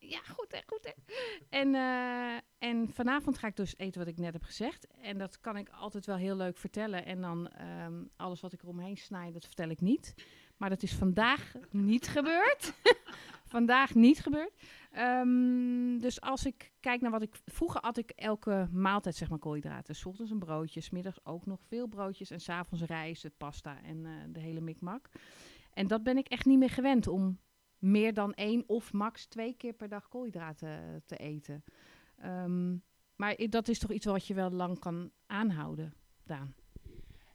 Ja, 0.08 0.20
goed 0.28 0.52
hè, 0.52 0.58
goed 0.66 0.84
hè. 0.84 1.14
En, 1.48 1.74
uh, 1.74 2.36
en 2.58 2.88
vanavond 2.92 3.38
ga 3.38 3.46
ik 3.46 3.56
dus 3.56 3.74
eten 3.76 4.00
wat 4.00 4.08
ik 4.08 4.18
net 4.18 4.32
heb 4.32 4.42
gezegd. 4.42 4.86
En 5.00 5.18
dat 5.18 5.40
kan 5.40 5.56
ik 5.56 5.68
altijd 5.68 6.06
wel 6.06 6.16
heel 6.16 6.36
leuk 6.36 6.58
vertellen. 6.58 7.04
En 7.04 7.20
dan 7.20 7.50
um, 7.84 8.10
alles 8.16 8.40
wat 8.40 8.52
ik 8.52 8.62
eromheen 8.62 8.96
snij, 8.96 9.32
dat 9.32 9.44
vertel 9.44 9.68
ik 9.68 9.80
niet. 9.80 10.14
Maar 10.56 10.68
dat 10.68 10.82
is 10.82 10.94
vandaag 10.94 11.54
niet 11.70 12.08
gebeurd. 12.08 12.72
vandaag 13.46 13.94
niet 13.94 14.20
gebeurd. 14.20 14.52
Um, 14.98 15.98
dus 15.98 16.20
als 16.20 16.46
ik 16.46 16.72
kijk 16.80 17.00
naar 17.00 17.10
wat 17.10 17.22
ik... 17.22 17.40
Vroeger 17.44 17.80
at 17.80 17.96
ik 17.96 18.10
elke 18.10 18.68
maaltijd 18.72 19.14
zeg 19.14 19.28
maar 19.28 19.38
koolhydraten. 19.38 19.94
S 19.94 20.04
ochtends 20.04 20.30
een 20.30 20.38
broodje, 20.38 20.80
s 20.80 20.90
middags 20.90 21.24
ook 21.24 21.46
nog 21.46 21.60
veel 21.66 21.86
broodjes. 21.86 22.30
En 22.30 22.40
s'avonds 22.40 22.84
rijst, 22.84 23.36
pasta 23.36 23.82
en 23.82 24.04
uh, 24.04 24.12
de 24.28 24.40
hele 24.40 24.60
mikmak. 24.60 25.08
En 25.72 25.86
dat 25.86 26.02
ben 26.02 26.16
ik 26.16 26.28
echt 26.28 26.46
niet 26.46 26.58
meer 26.58 26.70
gewend 26.70 27.06
om 27.06 27.38
meer 27.78 28.14
dan 28.14 28.34
één 28.34 28.64
of 28.66 28.92
max 28.92 29.26
twee 29.26 29.54
keer 29.56 29.72
per 29.72 29.88
dag 29.88 30.08
koolhydraten 30.08 31.02
te 31.04 31.16
eten. 31.16 31.64
Um, 32.24 32.82
maar 33.16 33.36
dat 33.48 33.68
is 33.68 33.78
toch 33.78 33.92
iets 33.92 34.06
wat 34.06 34.26
je 34.26 34.34
wel 34.34 34.50
lang 34.50 34.78
kan 34.78 35.10
aanhouden, 35.26 35.94
Daan? 36.24 36.54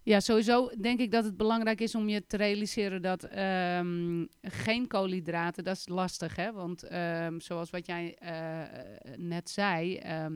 Ja, 0.03 0.20
sowieso 0.20 0.70
denk 0.79 1.00
ik 1.00 1.12
dat 1.12 1.24
het 1.24 1.38
belangrijk 1.38 1.81
is 1.81 1.96
om 1.96 2.10
je 2.10 2.25
te 2.27 2.38
realiseren 2.38 3.01
dat 3.01 3.38
um, 3.38 4.27
geen 4.41 4.88
koolhydraten, 4.88 5.63
dat 5.63 5.75
is 5.75 5.88
lastig, 5.88 6.36
hè? 6.36 6.51
Want 6.51 6.93
um, 6.93 7.41
zoals 7.41 7.70
wat 7.70 7.86
jij 7.86 8.17
uh, 8.24 9.15
net 9.15 9.50
zei, 9.50 9.96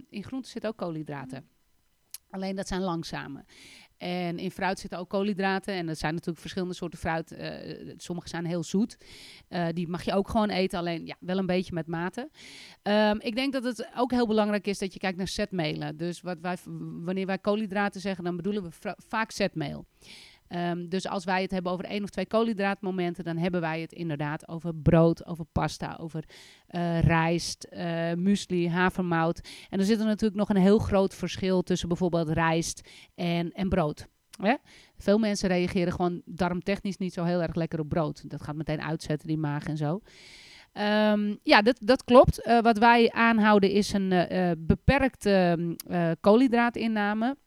in 0.10 0.24
groenten 0.24 0.52
zitten 0.52 0.70
ook 0.70 0.78
koolhydraten. 0.78 1.50
Alleen 2.30 2.56
dat 2.56 2.68
zijn 2.68 2.82
langzame. 2.82 3.46
En 3.98 4.38
in 4.40 4.52
fruit 4.52 4.80
zitten 4.80 5.00
ook 5.00 5.10
koolhydraten. 5.10 5.74
En 5.74 5.90
er 5.90 5.96
zijn 5.96 6.12
natuurlijk 6.14 6.40
verschillende 6.40 6.74
soorten 6.74 7.00
fruit. 7.00 7.32
Uh, 7.32 7.94
sommige 7.98 8.28
zijn 8.28 8.46
heel 8.46 8.64
zoet. 8.64 8.98
Uh, 9.50 9.68
die 9.74 9.88
mag 9.88 10.04
je 10.04 10.14
ook 10.14 10.30
gewoon 10.30 10.50
eten. 10.50 10.80
Alleen 10.80 11.06
ja, 11.06 11.16
wel 11.20 11.38
een 11.38 11.46
beetje 11.46 11.74
met 11.74 11.88
mate. 11.88 12.30
Um, 12.84 13.20
ik 13.22 13.36
denk 13.36 13.54
dat 13.54 13.64
het 13.64 13.90
ook 13.96 14.12
heel 14.12 14.28
belangrijk 14.28 14.68
is 14.68 14.78
dat 14.78 14.94
je 14.94 15.00
kijkt 15.00 15.18
naar 15.18 15.28
zetmelen. 15.28 15.98
Dus 15.98 16.22
wat 16.22 16.38
wij, 16.42 16.58
wanneer 17.04 17.26
wij 17.26 17.38
koolhydraten 17.38 18.02
zeggen, 18.02 18.24
dan 18.24 18.36
bedoelen 18.36 18.64
we 18.64 18.96
vaak 19.08 19.32
zetmeel. 19.32 19.86
Um, 20.50 20.90
dus 20.90 21.08
als 21.08 21.24
wij 21.24 21.42
het 21.42 21.52
hebben 21.52 21.72
over 21.72 21.86
één 21.86 22.04
of 22.04 22.10
twee 22.10 22.28
koolhydraatmomenten, 22.28 23.24
dan 23.24 23.38
hebben 23.38 23.62
wij 23.62 23.82
het 23.82 23.94
inderdaad 23.94 24.48
over 24.48 24.76
brood, 24.76 25.26
over 25.26 25.46
pasta, 25.52 25.98
over 26.02 26.24
uh, 26.70 27.00
rijst, 27.02 27.68
uh, 27.74 28.14
muesli, 28.14 28.70
havermout. 28.70 29.50
En 29.70 29.80
er 29.80 29.86
zit 29.86 30.00
er 30.00 30.06
natuurlijk 30.06 30.40
nog 30.40 30.50
een 30.50 30.62
heel 30.62 30.78
groot 30.80 31.16
verschil 31.16 31.62
tussen 31.62 31.88
bijvoorbeeld 31.88 32.30
rijst 32.30 32.90
en, 33.16 33.52
en 33.52 33.70
brood. 33.70 34.08
Veel 34.98 35.18
mensen 35.18 35.50
reageren 35.50 35.94
gewoon 35.94 36.22
darmtechnisch 36.26 36.98
niet 36.98 37.14
zo 37.14 37.24
heel 37.24 37.42
erg 37.42 37.56
lekker 37.56 37.80
op 37.80 37.90
brood. 37.90 38.30
Dat 38.30 38.42
gaat 38.42 38.56
meteen 38.56 38.82
uitzetten, 38.82 39.28
die 39.28 39.38
maag 39.38 39.66
en 39.66 39.78
zo. 39.78 40.00
Um, 40.74 41.40
ja, 41.44 41.62
dat, 41.62 41.78
dat 41.80 42.04
klopt. 42.04 42.48
Uh, 42.48 42.62
wat 42.62 42.78
wij 42.78 43.12
aanhouden 43.12 43.72
is 43.72 43.94
een 43.94 44.10
beperkte 44.58 45.58
koolhydraatinname. 46.20 47.38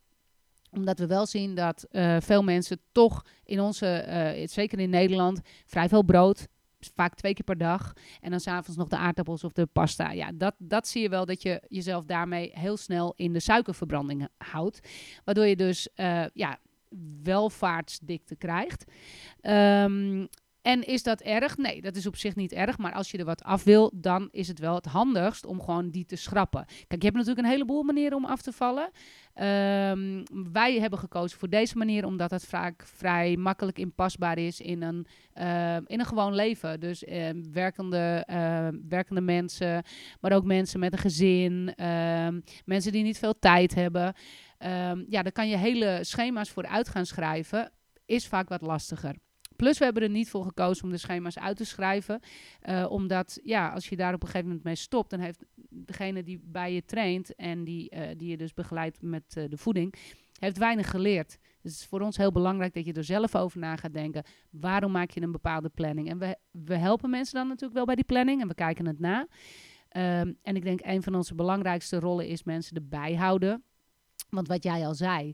Omdat 0.70 0.98
we 0.98 1.06
wel 1.06 1.26
zien 1.26 1.54
dat 1.54 1.86
eh, 1.90 2.16
veel 2.20 2.42
mensen 2.42 2.80
toch 2.92 3.24
in 3.44 3.60
onze, 3.60 3.86
eh, 3.86 4.48
zeker 4.48 4.78
in 4.78 4.90
Nederland, 4.90 5.40
vrij 5.66 5.88
veel 5.88 6.02
brood, 6.02 6.46
vaak 6.94 7.14
twee 7.14 7.34
keer 7.34 7.44
per 7.44 7.58
dag. 7.58 7.92
En 8.20 8.30
dan 8.30 8.40
s'avonds 8.40 8.76
nog 8.76 8.88
de 8.88 8.96
aardappels 8.96 9.44
of 9.44 9.52
de 9.52 9.66
pasta. 9.66 10.10
Ja, 10.10 10.30
dat, 10.34 10.54
dat 10.58 10.88
zie 10.88 11.02
je 11.02 11.08
wel 11.08 11.24
dat 11.24 11.42
je 11.42 11.62
jezelf 11.68 12.04
daarmee 12.04 12.50
heel 12.54 12.76
snel 12.76 13.12
in 13.16 13.32
de 13.32 13.40
suikerverbranding 13.40 14.28
houdt. 14.38 14.88
Waardoor 15.24 15.46
je 15.46 15.56
dus 15.56 15.88
uh, 15.96 16.24
ja, 16.32 16.58
welvaartsdikte 17.22 18.36
krijgt. 18.36 18.84
Um, 19.42 20.28
en 20.62 20.86
is 20.86 21.02
dat 21.02 21.20
erg? 21.20 21.56
Nee, 21.56 21.80
dat 21.80 21.96
is 21.96 22.06
op 22.06 22.16
zich 22.16 22.36
niet 22.36 22.52
erg. 22.52 22.78
Maar 22.78 22.92
als 22.92 23.10
je 23.10 23.18
er 23.18 23.24
wat 23.24 23.42
af 23.42 23.64
wil, 23.64 23.92
dan 23.94 24.28
is 24.30 24.48
het 24.48 24.58
wel 24.58 24.74
het 24.74 24.84
handigst 24.84 25.46
om 25.46 25.60
gewoon 25.60 25.90
die 25.90 26.04
te 26.04 26.16
schrappen. 26.16 26.64
Kijk, 26.66 27.02
je 27.02 27.06
hebt 27.06 27.16
natuurlijk 27.16 27.46
een 27.46 27.52
heleboel 27.52 27.82
manieren 27.82 28.16
om 28.16 28.24
af 28.24 28.42
te 28.42 28.52
vallen. 28.52 28.84
Um, 28.84 30.22
wij 30.52 30.80
hebben 30.80 30.98
gekozen 30.98 31.38
voor 31.38 31.48
deze 31.48 31.78
manier, 31.78 32.04
omdat 32.04 32.30
het 32.30 32.46
vaak 32.46 32.86
vrij 32.86 33.36
makkelijk 33.36 33.78
inpasbaar 33.78 34.38
is 34.38 34.60
in 34.60 34.82
een, 34.82 35.06
uh, 35.34 35.74
in 35.74 36.00
een 36.00 36.06
gewoon 36.06 36.34
leven. 36.34 36.80
Dus 36.80 37.02
uh, 37.02 37.28
werkende, 37.52 38.26
uh, 38.30 38.68
werkende 38.88 39.20
mensen, 39.20 39.82
maar 40.20 40.32
ook 40.32 40.44
mensen 40.44 40.80
met 40.80 40.92
een 40.92 40.98
gezin, 40.98 41.74
mensen 42.64 42.92
die 42.92 43.02
niet 43.02 43.18
veel 43.18 43.38
tijd 43.38 43.74
hebben. 43.74 44.14
ja, 45.08 45.22
daar 45.22 45.32
kan 45.32 45.48
je 45.48 45.56
hele 45.56 45.98
schema's 46.02 46.50
voor 46.50 46.66
uit 46.66 46.88
gaan 46.88 47.06
schrijven. 47.06 47.72
Is 48.06 48.26
vaak 48.26 48.48
wat 48.48 48.60
lastiger. 48.62 49.14
Plus, 49.58 49.78
we 49.78 49.84
hebben 49.84 50.02
er 50.02 50.08
niet 50.08 50.30
voor 50.30 50.44
gekozen 50.44 50.84
om 50.84 50.90
de 50.90 50.96
schema's 50.96 51.38
uit 51.38 51.56
te 51.56 51.64
schrijven. 51.64 52.20
Uh, 52.68 52.86
omdat, 52.90 53.40
ja, 53.42 53.68
als 53.68 53.88
je 53.88 53.96
daar 53.96 54.14
op 54.14 54.22
een 54.22 54.26
gegeven 54.26 54.46
moment 54.46 54.64
mee 54.64 54.74
stopt, 54.74 55.10
dan 55.10 55.20
heeft 55.20 55.44
degene 55.68 56.22
die 56.22 56.40
bij 56.44 56.74
je 56.74 56.84
traint 56.84 57.34
en 57.34 57.64
die, 57.64 57.94
uh, 57.94 58.02
die 58.16 58.28
je 58.28 58.36
dus 58.36 58.54
begeleidt 58.54 59.02
met 59.02 59.34
uh, 59.38 59.44
de 59.48 59.56
voeding, 59.56 59.94
heeft 60.38 60.58
weinig 60.58 60.90
geleerd. 60.90 61.38
Dus 61.62 61.72
het 61.72 61.80
is 61.80 61.86
voor 61.86 62.00
ons 62.00 62.16
heel 62.16 62.32
belangrijk 62.32 62.74
dat 62.74 62.84
je 62.84 62.92
er 62.92 63.04
zelf 63.04 63.36
over 63.36 63.58
na 63.58 63.76
gaat 63.76 63.92
denken. 63.92 64.24
Waarom 64.50 64.92
maak 64.92 65.10
je 65.10 65.20
een 65.20 65.32
bepaalde 65.32 65.68
planning? 65.68 66.10
En 66.10 66.18
we, 66.18 66.36
we 66.50 66.76
helpen 66.76 67.10
mensen 67.10 67.34
dan 67.34 67.46
natuurlijk 67.48 67.74
wel 67.74 67.84
bij 67.84 67.94
die 67.94 68.04
planning 68.04 68.40
en 68.40 68.48
we 68.48 68.54
kijken 68.54 68.86
het 68.86 68.98
na. 68.98 69.20
Um, 69.20 70.38
en 70.42 70.56
ik 70.56 70.62
denk 70.62 70.80
een 70.82 71.02
van 71.02 71.14
onze 71.14 71.34
belangrijkste 71.34 71.98
rollen 71.98 72.26
is 72.26 72.42
mensen 72.42 72.76
erbij 72.76 73.14
houden. 73.14 73.62
Want 74.30 74.48
wat 74.48 74.62
jij 74.62 74.86
al 74.86 74.94
zei, 74.94 75.32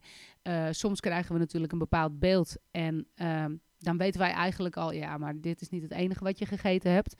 soms 0.70 1.00
krijgen 1.00 1.32
we 1.32 1.38
natuurlijk 1.38 1.72
een 1.72 1.78
bepaald 1.78 2.18
beeld 2.18 2.56
en 2.70 3.06
um, 3.14 3.60
dan 3.84 3.96
weten 3.96 4.20
wij 4.20 4.30
eigenlijk 4.30 4.76
al, 4.76 4.92
ja, 4.92 5.18
maar 5.18 5.40
dit 5.40 5.60
is 5.60 5.68
niet 5.68 5.82
het 5.82 5.92
enige 5.92 6.24
wat 6.24 6.38
je 6.38 6.46
gegeten 6.46 6.92
hebt. 6.92 7.14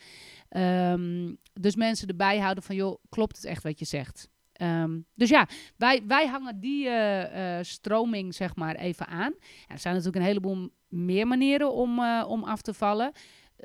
Um, 0.90 1.36
dus 1.52 1.76
mensen 1.76 2.08
erbij 2.08 2.38
houden 2.38 2.62
van, 2.62 2.76
joh, 2.76 2.98
klopt 3.08 3.36
het 3.36 3.44
echt 3.44 3.62
wat 3.62 3.78
je 3.78 3.84
zegt? 3.84 4.28
Um, 4.60 5.06
dus 5.14 5.28
ja, 5.28 5.48
wij, 5.76 6.02
wij 6.06 6.26
hangen 6.26 6.60
die 6.60 6.86
uh, 6.86 7.56
uh, 7.56 7.62
stroming 7.62 8.34
zeg 8.34 8.56
maar 8.56 8.74
even 8.74 9.06
aan. 9.06 9.34
Ja, 9.40 9.74
er 9.74 9.78
zijn 9.78 9.94
natuurlijk 9.94 10.22
een 10.22 10.30
heleboel 10.30 10.70
meer 10.88 11.26
manieren 11.26 11.72
om, 11.72 11.98
uh, 11.98 12.24
om 12.28 12.44
af 12.44 12.62
te 12.62 12.74
vallen. 12.74 13.12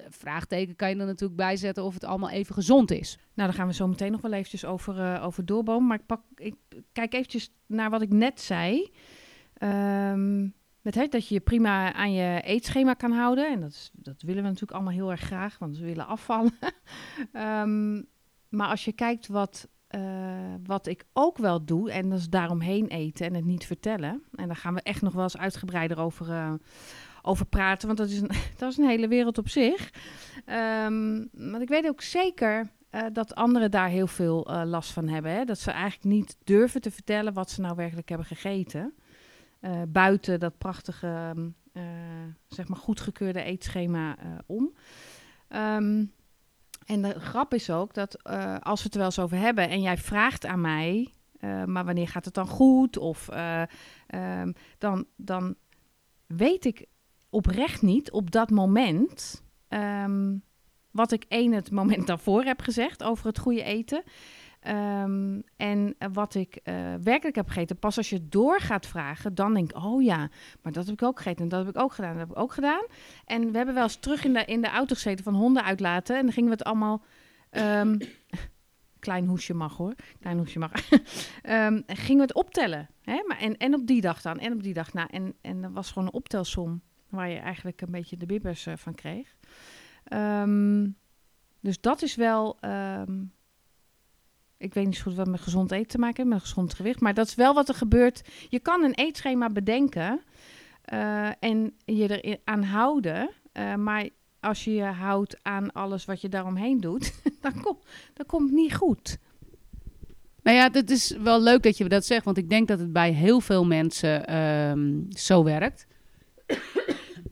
vraagteken 0.10 0.76
kan 0.76 0.90
je 0.90 0.96
er 0.96 1.06
natuurlijk 1.06 1.36
bij 1.36 1.56
zetten 1.56 1.84
of 1.84 1.94
het 1.94 2.04
allemaal 2.04 2.30
even 2.30 2.54
gezond 2.54 2.92
is. 2.92 3.18
Nou, 3.34 3.50
daar 3.50 3.58
gaan 3.58 3.68
we 3.68 3.74
zo 3.74 3.88
meteen 3.88 4.12
nog 4.12 4.22
wel 4.22 4.34
eventjes 4.34 4.66
over, 4.66 5.22
over 5.22 5.46
doorbomen. 5.46 5.88
Maar 5.88 6.00
ik, 6.00 6.06
pak, 6.06 6.22
ik 6.36 6.56
kijk 6.92 7.14
eventjes 7.14 7.52
naar 7.66 7.90
wat 7.90 8.02
ik 8.02 8.14
net 8.14 8.42
zei. 8.42 8.92
Um, 9.64 10.54
met, 10.82 11.12
dat 11.12 11.28
je 11.28 11.34
je 11.34 11.40
prima 11.40 11.94
aan 11.94 12.14
je 12.14 12.42
eetschema 12.42 12.94
kan 12.94 13.12
houden. 13.12 13.52
En 13.52 13.62
dat, 13.62 13.70
is, 13.70 13.90
dat 13.94 14.22
willen 14.22 14.42
we 14.42 14.48
natuurlijk 14.48 14.74
allemaal 14.74 14.94
heel 14.94 15.12
erg 15.12 15.22
graag, 15.22 15.58
want 15.58 15.78
we 15.78 15.86
willen 15.86 16.08
afvallen. 16.08 16.54
um, 17.34 18.06
maar 18.58 18.68
als 18.68 18.86
je 18.86 18.92
kijkt 18.92 19.28
wat, 19.28 19.68
uh, 19.96 20.54
wat 20.66 20.88
ik 20.88 21.06
ook 21.14 21.38
wel 21.38 21.66
doe, 21.66 21.92
en 21.92 22.10
dat 22.10 22.20
is 22.20 22.30
daaromheen 22.30 22.88
eten 22.88 23.26
en 23.26 23.34
het 23.34 23.46
niet 23.46 23.66
vertellen. 23.66 24.24
En 24.32 24.48
daar 24.48 24.56
gaan 24.56 24.74
we 24.74 24.82
echt 24.82 25.02
nog 25.02 25.14
wel 25.14 25.24
eens 25.24 25.38
uitgebreider 25.38 26.00
over, 26.00 26.28
uh, 26.28 26.54
over 27.22 27.46
praten, 27.46 27.88
want 27.88 28.00
dat 28.00 28.10
is, 28.10 28.22
een, 28.22 28.32
dat 28.58 28.72
is 28.72 28.78
een 28.78 28.88
hele 28.88 29.08
wereld 29.08 29.38
op 29.38 29.50
zich. 29.50 29.94
Um, 30.86 31.30
want 31.32 31.62
ik 31.62 31.70
weet 31.70 31.88
ook 31.88 32.02
zeker 32.02 32.70
uh, 32.92 33.02
dat 33.14 33.36
anderen 33.36 33.72
daar 33.72 33.90
heel 33.90 34.08
veel 34.08 34.48
last 34.66 34.92
van 34.92 35.08
hebben. 35.08 35.32
Hè? 35.32 35.46
Dat 35.46 35.60
ze 35.60 35.72
eigenlijk 35.72 36.16
niet 36.16 36.38
durven 36.44 36.82
te 36.82 36.92
vertellen 36.92 37.34
wat 37.34 37.50
ze 37.50 37.62
nou 37.62 37.76
werkelijk 37.76 38.10
hebben 38.10 38.28
gegeten. 38.28 38.94
Uh, 39.62 39.82
buiten 39.88 40.40
dat 40.40 40.58
prachtige, 40.58 41.34
uh, 41.74 41.84
zeg 42.48 42.68
maar 42.68 42.78
goedgekeurde 42.78 43.44
eetschema 43.44 44.18
uh, 44.18 44.38
om. 44.46 44.74
Um, 45.50 46.14
en 46.86 47.02
de 47.02 47.20
grap 47.20 47.54
is 47.54 47.70
ook 47.70 47.94
dat 47.94 48.24
als 48.64 48.80
we 48.80 48.86
het 48.86 48.94
er 48.94 48.98
wel 48.98 49.06
eens 49.06 49.20
over 49.20 49.38
hebben 49.38 49.70
en 49.70 49.82
jij 49.82 49.98
vraagt 49.98 50.46
aan 50.46 50.62
mij, 50.62 51.14
maar 51.66 51.86
wanneer 51.86 52.08
gaat 52.08 52.26
het 52.26 52.34
dan 52.34 52.48
goed? 52.48 52.98
Of 52.98 53.30
um, 54.08 54.54
dan, 54.78 55.06
dan 55.16 55.56
weet 56.26 56.66
ik 56.66 56.86
oprecht 57.30 57.82
niet 57.82 58.12
op 58.12 58.32
dat 58.32 58.50
moment 58.50 59.44
wat 60.92 61.12
ik 61.12 61.26
één 61.28 61.52
het 61.52 61.72
moment 61.72 62.08
daarvoor 62.08 62.44
heb 62.44 62.62
gezegd 62.62 63.04
over 63.04 63.28
het 63.28 63.40
goede 63.40 63.64
eten. 63.64 64.04
Um, 64.68 65.44
en 65.58 65.96
wat 66.14 66.36
ik 66.36 66.60
uh, 66.64 66.94
werkelijk 67.04 67.36
heb 67.36 67.48
gegeten, 67.48 67.80
pas 67.80 67.98
als 67.98 68.10
je 68.10 68.30
door 68.30 68.60
gaat 68.60 68.86
vragen, 68.86 69.36
dan 69.36 69.54
denk 69.54 69.70
ik, 69.70 69.84
oh 69.84 70.04
ja, 70.04 70.30
maar 70.62 70.72
dat 70.72 70.86
heb 70.86 70.94
ik 70.94 71.04
ook 71.04 71.18
gegeten 71.18 71.44
en 71.44 71.50
dat 71.50 71.66
heb 71.66 71.76
ik 71.76 71.82
ook 71.82 71.94
gedaan, 71.94 72.12
dat 72.12 72.20
heb 72.20 72.32
ik 72.32 72.40
ook 72.40 72.54
gedaan. 72.54 72.86
En 73.26 73.52
we 73.52 73.58
hebben 73.58 73.76
wel 73.76 73.84
eens 73.84 73.96
terug 73.96 74.26
in 74.26 74.34
de, 74.34 74.46
in 74.46 74.62
de 74.62 74.70
auto 74.70 74.96
gezeten 74.96 75.24
van 75.24 75.34
honden 75.34 75.64
uitlaten 75.64 76.18
en 76.18 76.24
dan 76.24 76.32
gingen 76.32 76.50
we 76.50 76.56
het 76.56 76.66
allemaal, 76.66 77.04
um, 77.52 77.98
klein 79.00 79.28
hoesje 79.28 79.54
mag 79.54 79.78
hoor, 79.78 79.94
klein 80.20 80.38
hoesje 80.38 80.60
mag, 80.60 80.72
um, 81.44 81.84
gingen 82.06 82.16
we 82.16 82.22
het 82.22 82.34
optellen. 82.34 82.90
Hè? 83.02 83.24
Maar 83.28 83.38
en, 83.40 83.58
en 83.58 83.74
op 83.74 83.88
die 83.88 84.02
dag 84.02 84.22
dan, 84.22 84.40
en 84.40 84.54
op 84.54 84.64
die 84.64 84.74
dag 84.74 84.94
na. 84.94 85.08
En, 85.08 85.34
en 85.42 85.62
dat 85.62 85.72
was 85.72 85.92
gewoon 85.92 86.08
een 86.08 86.14
optelsom 86.14 86.82
waar 87.10 87.30
je 87.30 87.38
eigenlijk 87.38 87.82
een 87.82 87.92
beetje 87.92 88.18
de 88.18 88.26
bibbers 88.26 88.68
uh, 88.68 88.74
van 88.76 88.96
kreeg. 88.96 89.36
dus 91.60 91.82
dat 91.82 92.02
is 92.02 92.16
wel 92.16 92.58
ik 94.60 94.74
weet 94.74 94.86
niet 94.86 94.96
zo 94.96 95.04
goed 95.04 95.16
wat 95.16 95.28
met 95.28 95.42
gezond 95.42 95.72
eten 95.72 95.88
te 95.88 95.98
maken 95.98 96.16
heeft, 96.18 96.30
met 96.30 96.42
gezond 96.42 96.74
gewicht. 96.74 97.00
Maar 97.00 97.14
dat 97.14 97.28
is 97.28 97.36
wel 97.36 97.54
wat 97.54 97.70
er 97.70 97.76
gebeurt. 97.76 98.22
Je 98.50 98.60
kan 98.60 98.84
een 98.84 98.94
eetschema 98.94 99.50
bedenken 99.50 100.22
uh, 100.94 101.30
en 101.40 101.74
je 101.86 102.08
er 102.08 102.38
aan 102.44 102.64
houden. 102.64 103.30
Uh, 103.54 103.76
maar 103.76 104.10
als 104.40 104.64
je 104.64 104.74
je 104.74 104.84
houdt 104.84 105.38
aan 105.42 105.72
alles 105.72 106.06
wat 106.06 106.22
je 106.22 106.30
daaromheen 106.30 106.80
doet, 106.80 107.14
dan, 107.42 107.62
kom, 107.62 107.80
dan 108.14 108.26
komt 108.26 108.52
niet 108.52 108.76
goed. 108.76 109.18
Nou 110.44 110.58
ja, 110.58 110.70
het 110.72 110.90
is 110.90 111.18
wel 111.18 111.42
leuk 111.42 111.64
dat 111.64 111.78
je 111.78 111.90
dat 111.90 112.06
zegt, 112.06 112.26
want 112.26 112.38
ik 112.38 112.50
denk 112.50 112.68
dat 112.68 112.80
het 112.80 112.94
bij 112.94 113.12
heel 113.12 113.40
veel 113.40 113.66
mensen 113.66 114.36
um, 114.36 115.06
zo 115.10 115.44
werkt. 115.44 115.88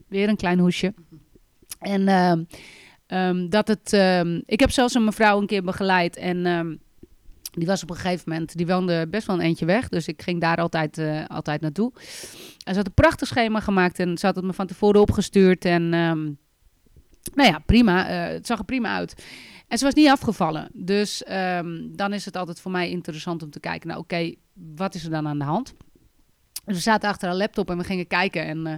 Weer 0.08 0.30
een 0.30 0.36
klein 0.36 0.60
hoesje. 0.60 0.94
En 1.80 2.08
um, 2.10 2.48
um, 3.08 3.50
dat 3.50 3.68
het. 3.68 3.94
ik 4.46 4.60
heb 4.60 4.72
zelfs 4.72 4.94
een 4.94 5.04
mevrouw 5.04 5.40
een 5.40 5.48
keer 5.48 5.64
begeleid 5.64 6.16
en 6.16 6.46
die 7.58 7.68
was 7.68 7.84
op 7.84 7.90
een 7.90 7.96
gegeven 7.96 8.30
moment, 8.32 8.58
die 8.58 8.68
woonde 8.68 9.08
best 9.08 9.28
wel 9.28 9.36
een 9.36 9.42
eentje 9.42 9.66
weg. 9.66 9.90
Dus 9.90 10.08
ik 10.08 10.22
ging 10.22 10.42
daar 10.42 10.58
altijd, 10.58 10.98
uh, 10.98 11.26
altijd 11.28 11.62
naartoe. 11.62 11.92
En 12.64 12.74
ze 12.74 12.76
had 12.76 12.86
een 12.86 12.94
prachtig 12.94 13.28
schema 13.28 13.60
gemaakt 13.60 14.00
en 14.00 14.18
ze 14.18 14.26
had 14.26 14.36
het 14.36 14.46
me 14.46 14.54
van 14.54 14.68
tevoren 14.68 15.02
opgestuurd. 15.02 15.66
En 15.66 15.94
um, 15.94 16.38
nou 17.34 17.50
ja, 17.50 17.60
prima. 17.66 18.10
Uh, 18.10 18.34
het 18.34 18.48
zag 18.48 18.60
er 18.60 18.66
prima 18.66 18.96
uit. 18.96 19.26
En 19.68 19.78
ze 19.78 19.84
was 19.84 19.94
niet 19.94 20.10
afgevallen. 20.10 20.70
Dus 20.74 21.24
um, 21.32 21.96
dan 21.96 22.14
is 22.14 22.26
het 22.26 22.38
altijd 22.38 22.60
voor 22.60 22.72
mij 22.72 22.90
interessant 22.90 23.44
om 23.44 23.50
te 23.50 23.60
kijken, 23.60 23.88
nou 23.88 24.00
oké, 24.00 24.34
wat 24.76 24.96
is 24.96 25.04
er 25.04 25.10
dan 25.10 25.28
aan 25.28 25.40
de 25.40 25.46
hand? 25.46 25.74
Dus 26.66 26.76
we 26.76 26.82
zaten 26.82 27.10
achter 27.10 27.30
een 27.30 27.38
laptop 27.38 27.70
en 27.70 27.78
we 27.78 27.84
gingen 27.84 28.08
kijken 28.08 28.46
en... 28.46 28.68
Uh, 28.68 28.74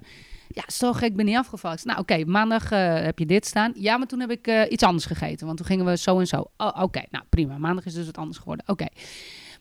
ja, 0.52 0.64
zo 0.68 0.94
gek, 0.94 1.10
ik 1.10 1.16
ben 1.16 1.26
niet 1.26 1.36
afgevallen. 1.36 1.80
Nou, 1.84 2.00
oké, 2.00 2.26
maandag 2.26 2.72
uh, 2.72 2.94
heb 2.94 3.20
je 3.20 3.26
dit 3.26 3.46
staan. 3.46 3.72
Ja, 3.76 3.98
maar 3.98 4.08
toen 4.08 4.20
heb 4.20 4.32
ik 4.32 4.48
uh, 4.48 4.62
iets 4.70 4.84
anders 4.84 5.06
gegeten. 5.06 5.46
Want 5.46 5.58
toen 5.58 5.66
gingen 5.66 5.86
we 5.86 5.98
zo 5.98 6.20
en 6.20 6.28
zo. 6.28 6.46
Oh, 6.58 6.82
oké, 6.82 7.02
nou 7.10 7.24
prima. 7.30 7.58
Maandag 7.58 7.86
is 7.86 7.94
dus 7.94 8.06
wat 8.06 8.18
anders 8.18 8.38
geworden. 8.38 8.68
Oké. 8.68 8.86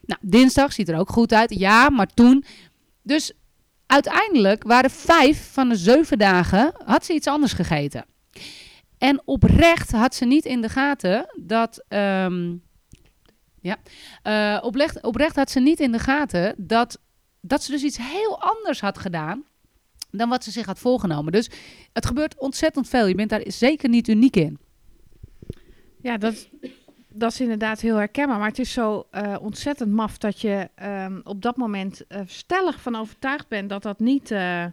Nou, 0.00 0.20
dinsdag 0.24 0.72
ziet 0.72 0.88
er 0.88 0.98
ook 0.98 1.10
goed 1.10 1.32
uit. 1.32 1.54
Ja, 1.54 1.90
maar 1.90 2.06
toen... 2.06 2.44
Dus 3.02 3.32
uiteindelijk 3.86 4.62
waren 4.62 4.90
vijf 4.90 5.52
van 5.52 5.68
de 5.68 5.76
zeven 5.76 6.18
dagen... 6.18 6.72
had 6.84 7.04
ze 7.04 7.12
iets 7.12 7.26
anders 7.26 7.52
gegeten. 7.52 8.04
En 8.98 9.22
oprecht 9.24 9.92
had 9.92 10.14
ze 10.14 10.24
niet 10.24 10.44
in 10.44 10.60
de 10.60 10.68
gaten 10.68 11.26
dat... 11.42 11.84
Um, 11.88 12.62
ja, 13.60 13.76
uh, 14.24 14.64
oprecht, 14.64 15.02
oprecht 15.02 15.36
had 15.36 15.50
ze 15.50 15.60
niet 15.60 15.80
in 15.80 15.92
de 15.92 15.98
gaten 15.98 16.54
dat, 16.56 17.00
dat 17.40 17.62
ze 17.62 17.70
dus 17.70 17.82
iets 17.82 17.98
heel 17.98 18.40
anders 18.40 18.80
had 18.80 18.98
gedaan 18.98 19.44
dan 20.10 20.28
wat 20.28 20.44
ze 20.44 20.50
zich 20.50 20.66
had 20.66 20.78
voorgenomen. 20.78 21.32
Dus 21.32 21.50
het 21.92 22.06
gebeurt 22.06 22.38
ontzettend 22.38 22.88
veel. 22.88 23.06
Je 23.06 23.14
bent 23.14 23.30
daar 23.30 23.42
zeker 23.44 23.88
niet 23.88 24.08
uniek 24.08 24.36
in. 24.36 24.58
Ja, 26.02 26.16
dat, 26.16 26.48
dat 27.08 27.32
is 27.32 27.40
inderdaad 27.40 27.80
heel 27.80 27.96
herkenbaar. 27.96 28.38
Maar 28.38 28.48
het 28.48 28.58
is 28.58 28.72
zo 28.72 29.06
uh, 29.12 29.36
ontzettend 29.40 29.92
maf 29.92 30.18
dat 30.18 30.40
je 30.40 30.70
um, 30.82 31.20
op 31.24 31.42
dat 31.42 31.56
moment 31.56 32.02
uh, 32.08 32.20
stellig 32.26 32.80
van 32.80 32.96
overtuigd 32.96 33.48
bent 33.48 33.68
dat 33.68 33.82
dat 33.82 33.98
niet 33.98 34.30
uh, 34.30 34.64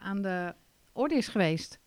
aan 0.00 0.22
de 0.22 0.54
orde 0.92 1.14
is 1.14 1.28
geweest. 1.28 1.78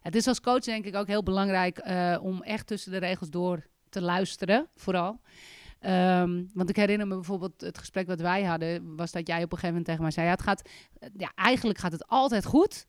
Het 0.00 0.14
is 0.14 0.26
als 0.26 0.40
coach 0.40 0.64
denk 0.64 0.84
ik 0.84 0.94
ook 0.96 1.06
heel 1.06 1.22
belangrijk 1.22 1.82
om 2.22 2.42
echt 2.42 2.66
tussen 2.66 2.92
de 2.92 2.98
regels 2.98 3.30
door 3.30 3.66
te 3.88 4.00
luisteren, 4.00 4.66
vooral. 4.76 5.20
Ehm, 5.78 6.44
want 6.54 6.68
ik 6.68 6.76
herinner 6.76 7.06
me 7.06 7.14
bijvoorbeeld 7.14 7.60
het 7.60 7.78
gesprek 7.78 8.06
wat 8.06 8.20
wij 8.20 8.44
hadden, 8.44 8.96
was 8.96 9.12
dat 9.12 9.26
jij 9.26 9.36
op 9.36 9.52
een 9.52 9.58
gegeven 9.58 9.68
moment 9.68 9.86
tegen 9.86 10.02
mij 10.02 10.10
zei: 10.10 10.26
ja, 10.26 10.32
het 10.32 10.42
gaat, 10.42 10.68
ja, 11.16 11.32
eigenlijk 11.34 11.78
gaat 11.78 11.92
het 11.92 12.06
altijd 12.06 12.44
goed. 12.44 12.86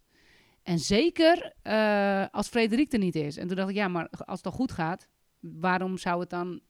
En 0.63 0.79
zeker 0.79 1.53
eh, 1.61 2.25
als 2.31 2.47
Frederik 2.47 2.93
er 2.93 2.99
niet 2.99 3.15
is. 3.15 3.37
En 3.37 3.47
toen 3.47 3.55
dacht 3.55 3.69
ik, 3.69 3.75
ja, 3.75 3.87
maar 3.87 4.09
als 4.09 4.37
het 4.37 4.45
al 4.45 4.51
goed 4.51 4.71
gaat, 4.71 5.07
waarom 5.39 5.97
zou 5.97 6.19
het 6.19 6.29
dan 6.29 6.61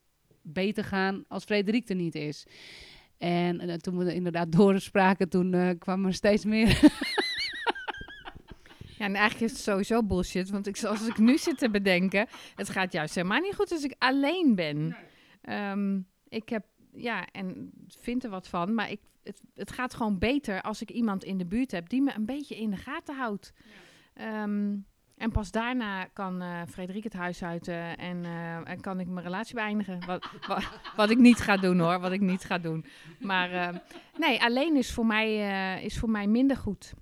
beter 0.41 0.83
gaan 0.83 1.23
als 1.27 1.43
Frederik 1.43 1.89
er 1.89 1.95
niet 1.95 2.15
is? 2.15 2.45
En, 3.17 3.59
en 3.59 3.81
toen 3.81 3.97
we 3.97 4.13
inderdaad 4.13 4.51
doorspraken, 4.57 5.29
toen 5.29 5.53
uh, 5.53 5.69
kwam 5.79 6.05
er 6.05 6.13
steeds 6.13 6.45
meer. 6.45 6.79
Ja, 8.97 9.05
en 9.05 9.15
eigenlijk 9.15 9.51
is 9.51 9.57
het 9.57 9.67
sowieso 9.67 10.03
bullshit. 10.03 10.49
Want 10.49 10.67
ik, 10.67 10.83
als 10.83 11.07
ik 11.07 11.17
nu 11.17 11.37
zit 11.37 11.57
te 11.57 11.69
bedenken, 11.69 12.27
het 12.55 12.69
gaat 12.69 12.91
juist 12.91 13.15
helemaal 13.15 13.39
niet 13.39 13.55
goed 13.55 13.71
als 13.71 13.83
ik 13.83 13.95
alleen 13.97 14.55
ben. 14.55 14.95
Ehm, 15.49 15.99
ik 16.27 16.49
heb, 16.49 16.65
ja, 16.93 17.27
en 17.31 17.71
vind 17.87 18.23
er 18.23 18.29
wat 18.29 18.47
van, 18.47 18.73
maar 18.73 18.91
ik, 18.91 18.99
het, 19.23 19.41
het 19.55 19.71
gaat 19.71 19.93
gewoon 19.93 20.19
beter 20.19 20.61
als 20.61 20.81
ik 20.81 20.89
iemand 20.89 21.23
in 21.23 21.37
de 21.37 21.45
buurt 21.45 21.71
heb 21.71 21.89
die 21.89 22.01
me 22.01 22.13
een 22.15 22.25
beetje 22.25 22.57
in 22.57 22.69
de 22.69 22.77
gaten 22.77 23.15
houdt. 23.15 23.53
Ehm, 24.13 24.75
en 25.17 25.31
pas 25.31 25.51
daarna 25.51 26.05
kan 26.05 26.41
uh, 26.41 26.61
Frederik 26.69 27.03
het 27.03 27.13
huis 27.13 27.43
uit 27.43 27.67
uh, 27.67 27.99
en, 27.99 28.23
uh, 28.23 28.69
en 28.69 28.81
kan 28.81 28.99
ik 28.99 29.07
mijn 29.07 29.25
relatie 29.25 29.55
beëindigen. 29.55 30.05
Wat, 30.05 30.29
wat, 30.47 30.63
wat, 30.95 31.09
ik 31.09 31.17
niet 31.17 31.39
ga 31.39 31.57
doen 31.57 31.79
hoor, 31.79 31.99
wat 31.99 32.11
ik 32.11 32.21
niet 32.21 32.43
ga 32.43 32.57
doen. 32.57 32.85
Maar 33.19 33.51
ehm, 33.51 33.77
nee, 34.17 34.41
alleen 34.41 34.75
is 34.75 34.91
voor 34.91 35.05
mij, 35.05 35.83
is 35.83 35.99
voor 35.99 36.09
mij 36.09 36.27
minder 36.27 36.57
goed. 36.57 36.93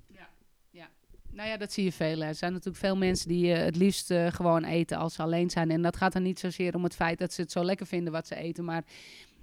Nou 1.38 1.50
ja, 1.50 1.58
dat 1.58 1.74
zie 1.74 1.84
je 1.84 1.92
veel. 1.92 2.22
Er 2.22 2.36
zijn 2.36 2.52
natuurlijk 2.52 2.84
veel 2.84 2.98
mensen 2.98 3.28
die 3.28 3.52
het 3.52 3.76
liefst 3.76 4.14
gewoon 4.30 4.64
eten 4.64 4.98
als 4.98 5.14
ze 5.14 5.22
alleen 5.22 5.50
zijn. 5.50 5.72
En 5.72 5.82
dat 5.82 5.98
gaat 5.98 6.14
dan 6.14 6.24
niet 6.24 6.40
zozeer 6.40 6.76
om 6.76 6.84
het 6.84 6.96
feit 6.96 7.20
dat 7.20 7.34
ze 7.34 7.42
het 7.42 7.52
zo 7.52 7.64
lekker 7.64 7.86
vinden 7.86 8.14
wat 8.14 8.28
ze 8.28 8.36
eten. 8.36 8.66
Maar 8.66 8.84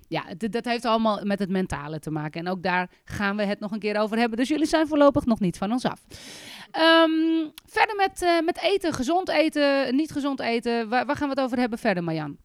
ja, 0.09 0.25
dat 0.51 0.65
heeft 0.65 0.85
allemaal 0.85 1.25
met 1.25 1.39
het 1.39 1.49
mentale 1.49 1.99
te 1.99 2.11
maken. 2.11 2.41
En 2.41 2.49
ook 2.49 2.63
daar 2.63 2.91
gaan 3.05 3.37
we 3.37 3.43
het 3.43 3.61
nog 3.61 3.71
een 3.73 3.79
keer 3.79 4.01
over 4.01 4.19
hebben. 4.19 4.39
Dus 4.39 4.49
jullie 4.49 4.67
zijn 4.67 4.87
voorlopig 4.87 5.25
nog 5.25 5.41
niet 5.41 5.59
van 5.59 5.73
ons 5.73 5.85
af. 5.85 6.05
Um, 6.79 7.53
verder 7.67 7.97
met, 7.97 8.23
uh, 8.23 8.41
met 8.41 8.59
eten, 8.59 8.93
gezond 8.93 9.29
eten, 9.29 9.97
niet 9.97 10.13
gezond 10.13 10.41
eten. 10.41 10.89
Waar, 10.89 11.17
gaan 11.17 11.29
we 11.29 11.35
het 11.35 11.45
over 11.45 11.59
hebben 11.59 11.79
verder, 11.79 12.05
Marjan? 12.05 12.37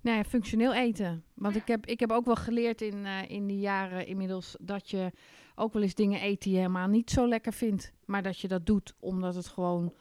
Nou 0.00 0.16
ja, 0.16 0.24
functioneel 0.24 0.74
eten. 0.74 1.24
Want 1.34 1.56
ik 1.56 1.66
heb, 1.66 1.86
ik 1.86 2.00
heb 2.00 2.12
ook 2.12 2.24
wel 2.24 2.36
geleerd 2.36 2.80
in, 2.80 3.06
in 3.28 3.46
die 3.46 3.60
jaren 3.60 4.06
inmiddels 4.06 4.56
dat 4.60 4.90
je 4.90 5.10
ook 5.54 5.72
wel 5.72 5.82
eens 5.82 5.94
dingen 5.94 6.24
eet 6.24 6.42
die 6.42 6.52
je 6.52 6.58
helemaal 6.58 6.88
niet 6.88 7.10
zo 7.10 7.28
lekker 7.28 7.52
vindt. 7.52 7.92
Maar 8.04 8.22
dat 8.22 8.38
je 8.38 8.48
dat 8.48 8.66
doet 8.66 8.94
omdat 9.00 9.34
het 9.34 9.46
gewoon, 9.46 9.94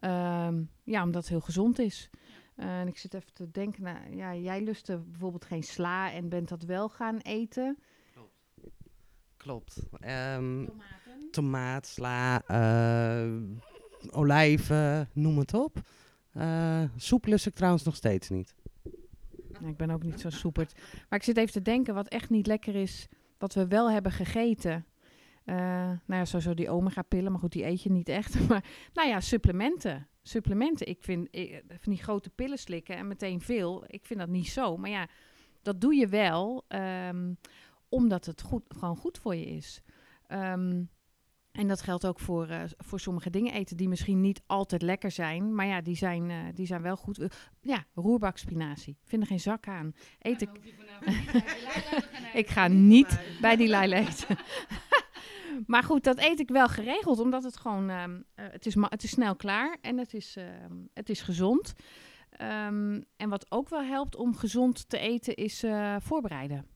um, 0.00 0.70
ja, 0.82 1.02
omdat 1.02 1.22
het 1.22 1.28
heel 1.28 1.40
gezond 1.40 1.78
is. 1.78 2.10
Uh, 2.56 2.80
en 2.80 2.88
ik 2.88 2.98
zit 2.98 3.14
even 3.14 3.32
te 3.32 3.50
denken, 3.50 3.82
nou, 3.82 4.16
ja, 4.16 4.34
jij 4.34 4.62
lustte 4.62 4.98
bijvoorbeeld 4.98 5.44
geen 5.44 5.62
sla 5.62 6.12
en 6.12 6.28
bent 6.28 6.48
dat 6.48 6.62
wel 6.62 6.88
gaan 6.88 7.18
eten. 7.18 7.78
Klopt. 8.12 8.32
Klopt. 9.36 9.82
Um, 10.36 10.68
tomaat, 11.30 11.86
sla, 11.86 12.42
uh, 12.50 13.42
olijven, 14.10 15.08
noem 15.12 15.38
het 15.38 15.54
op. 15.54 15.80
Uh, 16.36 16.82
soep 16.96 17.26
lust 17.26 17.46
ik 17.46 17.54
trouwens 17.54 17.84
nog 17.84 17.96
steeds 17.96 18.28
niet. 18.28 18.54
Ik 19.64 19.76
ben 19.76 19.90
ook 19.90 20.02
niet 20.02 20.20
zo 20.20 20.30
soeperd. 20.30 20.74
Maar 21.08 21.18
ik 21.18 21.24
zit 21.24 21.36
even 21.36 21.52
te 21.52 21.62
denken 21.62 21.94
wat 21.94 22.08
echt 22.08 22.30
niet 22.30 22.46
lekker 22.46 22.74
is, 22.74 23.08
wat 23.38 23.54
we 23.54 23.66
wel 23.66 23.90
hebben 23.90 24.12
gegeten. 24.12 24.86
Uh, 25.46 25.56
nou 25.56 26.00
ja, 26.06 26.24
sowieso 26.24 26.54
die 26.54 26.70
omega-pillen, 26.70 27.30
maar 27.30 27.40
goed, 27.40 27.52
die 27.52 27.66
eet 27.66 27.82
je 27.82 27.90
niet 27.90 28.08
echt. 28.08 28.40
Maar 28.48 28.64
nou 28.92 29.08
ja, 29.08 29.20
supplementen. 29.20 30.08
Supplementen. 30.22 30.86
Ik 30.86 31.02
vind 31.02 31.28
ik, 31.30 31.62
van 31.68 31.92
die 31.92 32.02
grote 32.02 32.30
pillen 32.30 32.58
slikken 32.58 32.96
en 32.96 33.06
meteen 33.06 33.40
veel. 33.40 33.84
Ik 33.86 34.04
vind 34.04 34.20
dat 34.20 34.28
niet 34.28 34.48
zo. 34.48 34.76
Maar 34.76 34.90
ja, 34.90 35.08
dat 35.62 35.80
doe 35.80 35.94
je 35.94 36.06
wel 36.06 36.64
um, 37.08 37.38
omdat 37.88 38.26
het 38.26 38.42
goed, 38.42 38.62
gewoon 38.68 38.96
goed 38.96 39.18
voor 39.18 39.34
je 39.34 39.46
is. 39.46 39.82
Um, 40.28 40.90
en 41.56 41.68
dat 41.68 41.82
geldt 41.82 42.06
ook 42.06 42.20
voor, 42.20 42.48
uh, 42.48 42.60
voor 42.76 43.00
sommige 43.00 43.30
dingen 43.30 43.52
eten 43.52 43.76
die 43.76 43.88
misschien 43.88 44.20
niet 44.20 44.42
altijd 44.46 44.82
lekker 44.82 45.10
zijn. 45.10 45.54
Maar 45.54 45.66
ja, 45.66 45.80
die 45.80 45.96
zijn, 45.96 46.30
uh, 46.30 46.36
die 46.54 46.66
zijn 46.66 46.82
wel 46.82 46.96
goed. 46.96 47.18
Uh, 47.18 47.26
ja, 47.60 47.84
roerbakspinazie. 47.94 48.96
Vind 49.04 49.22
er 49.22 49.28
geen 49.28 49.40
zak 49.40 49.68
aan. 49.68 49.94
Eet 50.18 50.42
ik... 50.42 50.50
ik 52.32 52.48
ga 52.48 52.68
niet 52.68 53.20
bij 53.40 53.56
die 53.62 53.68
lei 53.68 53.92
eten. 53.92 54.36
maar 55.66 55.82
goed, 55.82 56.04
dat 56.04 56.18
eet 56.18 56.40
ik 56.40 56.48
wel 56.48 56.68
geregeld. 56.68 57.20
Omdat 57.20 57.42
het 57.42 57.56
gewoon... 57.56 57.90
Um, 57.90 58.24
het, 58.34 58.66
is 58.66 58.74
het 58.74 59.02
is 59.02 59.10
snel 59.10 59.36
klaar. 59.36 59.76
En 59.80 59.98
het 59.98 60.14
is, 60.14 60.36
um, 60.70 60.88
het 60.94 61.08
is 61.08 61.20
gezond. 61.22 61.72
Um, 62.40 63.04
en 63.16 63.28
wat 63.28 63.50
ook 63.50 63.68
wel 63.68 63.82
helpt 63.82 64.16
om 64.16 64.36
gezond 64.36 64.88
te 64.88 64.98
eten 64.98 65.34
is 65.34 65.64
voorbereiden 65.98 66.66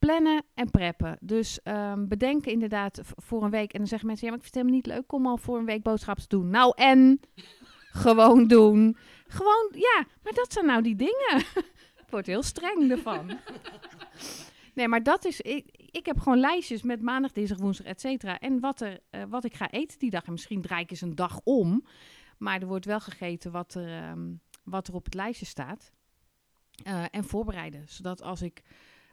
plannen 0.00 0.44
en 0.54 0.70
preppen. 0.70 1.16
Dus 1.20 1.60
um, 1.64 2.08
bedenken 2.08 2.52
inderdaad 2.52 3.00
voor 3.04 3.42
een 3.42 3.50
week. 3.50 3.72
En 3.72 3.78
dan 3.78 3.86
zeggen 3.86 4.06
mensen, 4.06 4.26
ja, 4.26 4.32
maar 4.32 4.44
ik 4.44 4.50
vind 4.50 4.64
het 4.64 4.74
helemaal 4.74 4.94
niet 4.94 5.00
leuk 5.00 5.12
om 5.12 5.26
al 5.26 5.36
voor 5.36 5.58
een 5.58 5.64
week 5.64 5.82
boodschappen 5.82 6.28
te 6.28 6.36
doen. 6.36 6.50
Nou, 6.50 6.72
en 6.76 7.20
gewoon 8.04 8.46
doen. 8.46 8.96
Gewoon, 9.26 9.68
ja, 9.72 10.06
maar 10.22 10.32
dat 10.32 10.52
zijn 10.52 10.66
nou 10.66 10.82
die 10.82 10.96
dingen. 10.96 11.36
ik 12.02 12.10
word 12.10 12.26
heel 12.26 12.42
streng 12.42 12.90
ervan. 12.90 13.30
nee, 14.74 14.88
maar 14.88 15.02
dat 15.02 15.24
is, 15.24 15.40
ik, 15.40 15.66
ik 15.90 16.06
heb 16.06 16.18
gewoon 16.18 16.38
lijstjes 16.38 16.82
met 16.82 17.02
maandag, 17.02 17.32
dinsdag, 17.32 17.58
woensdag, 17.58 17.86
et 17.86 18.00
cetera. 18.00 18.38
En 18.38 18.60
wat, 18.60 18.80
er, 18.80 19.00
uh, 19.10 19.22
wat 19.28 19.44
ik 19.44 19.54
ga 19.54 19.70
eten 19.70 19.98
die 19.98 20.10
dag. 20.10 20.24
En 20.24 20.32
misschien 20.32 20.62
draai 20.62 20.82
ik 20.82 20.90
eens 20.90 21.00
een 21.00 21.14
dag 21.14 21.40
om. 21.44 21.84
Maar 22.38 22.60
er 22.60 22.66
wordt 22.66 22.84
wel 22.84 23.00
gegeten 23.00 23.50
wat 23.50 23.74
er, 23.74 24.10
um, 24.10 24.40
wat 24.64 24.88
er 24.88 24.94
op 24.94 25.04
het 25.04 25.14
lijstje 25.14 25.46
staat. 25.46 25.92
Uh, 26.86 27.04
en 27.10 27.24
voorbereiden. 27.24 27.88
Zodat 27.88 28.22
als 28.22 28.42
ik 28.42 28.62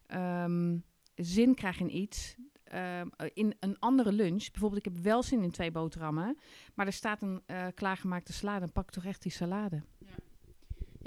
um, 0.07 0.83
zin 1.15 1.55
krijg 1.55 1.79
in 1.79 1.97
iets, 1.97 2.35
um, 2.73 3.09
in 3.33 3.55
een 3.59 3.79
andere 3.79 4.11
lunch. 4.11 4.51
Bijvoorbeeld, 4.51 4.85
ik 4.85 4.93
heb 4.93 5.03
wel 5.03 5.23
zin 5.23 5.43
in 5.43 5.51
twee 5.51 5.71
boterhammen, 5.71 6.37
maar 6.73 6.85
er 6.85 6.93
staat 6.93 7.21
een 7.21 7.41
klaargemaakte 7.73 8.33
salade. 8.33 8.59
Dan 8.59 8.71
pak 8.71 8.83
ik 8.83 8.91
toch 8.91 9.05
echt 9.05 9.21
die 9.21 9.31
salade. 9.31 9.83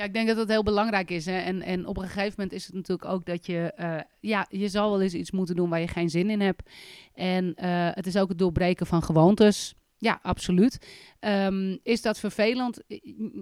Ja. 0.00 0.06
Ik 0.06 0.14
denk 0.14 0.28
dat 0.28 0.36
dat 0.36 0.48
heel 0.48 0.62
belangrijk 0.62 1.10
is. 1.10 1.26
Hè? 1.26 1.38
En, 1.38 1.62
en 1.62 1.86
op 1.86 1.96
een 1.96 2.08
gegeven 2.08 2.34
moment 2.36 2.52
is 2.52 2.66
het 2.66 2.74
natuurlijk 2.74 3.08
ook 3.08 3.26
dat 3.26 3.46
je... 3.46 3.72
Uh, 3.80 3.96
ja, 4.20 4.46
je 4.48 4.68
zal 4.68 4.90
wel 4.90 5.00
eens 5.00 5.14
iets 5.14 5.30
moeten 5.30 5.56
doen 5.56 5.68
waar 5.68 5.80
je 5.80 5.88
geen 5.88 6.10
zin 6.10 6.30
in 6.30 6.40
hebt. 6.40 6.70
En 7.14 7.44
uh, 7.44 7.88
het 7.90 8.06
is 8.06 8.16
ook 8.16 8.28
het 8.28 8.38
doorbreken 8.38 8.86
van 8.86 9.02
gewoontes. 9.02 9.74
Ja, 9.98 10.18
absoluut. 10.22 10.78
Um, 11.20 11.78
is 11.82 12.02
dat 12.02 12.18
vervelend? 12.18 12.82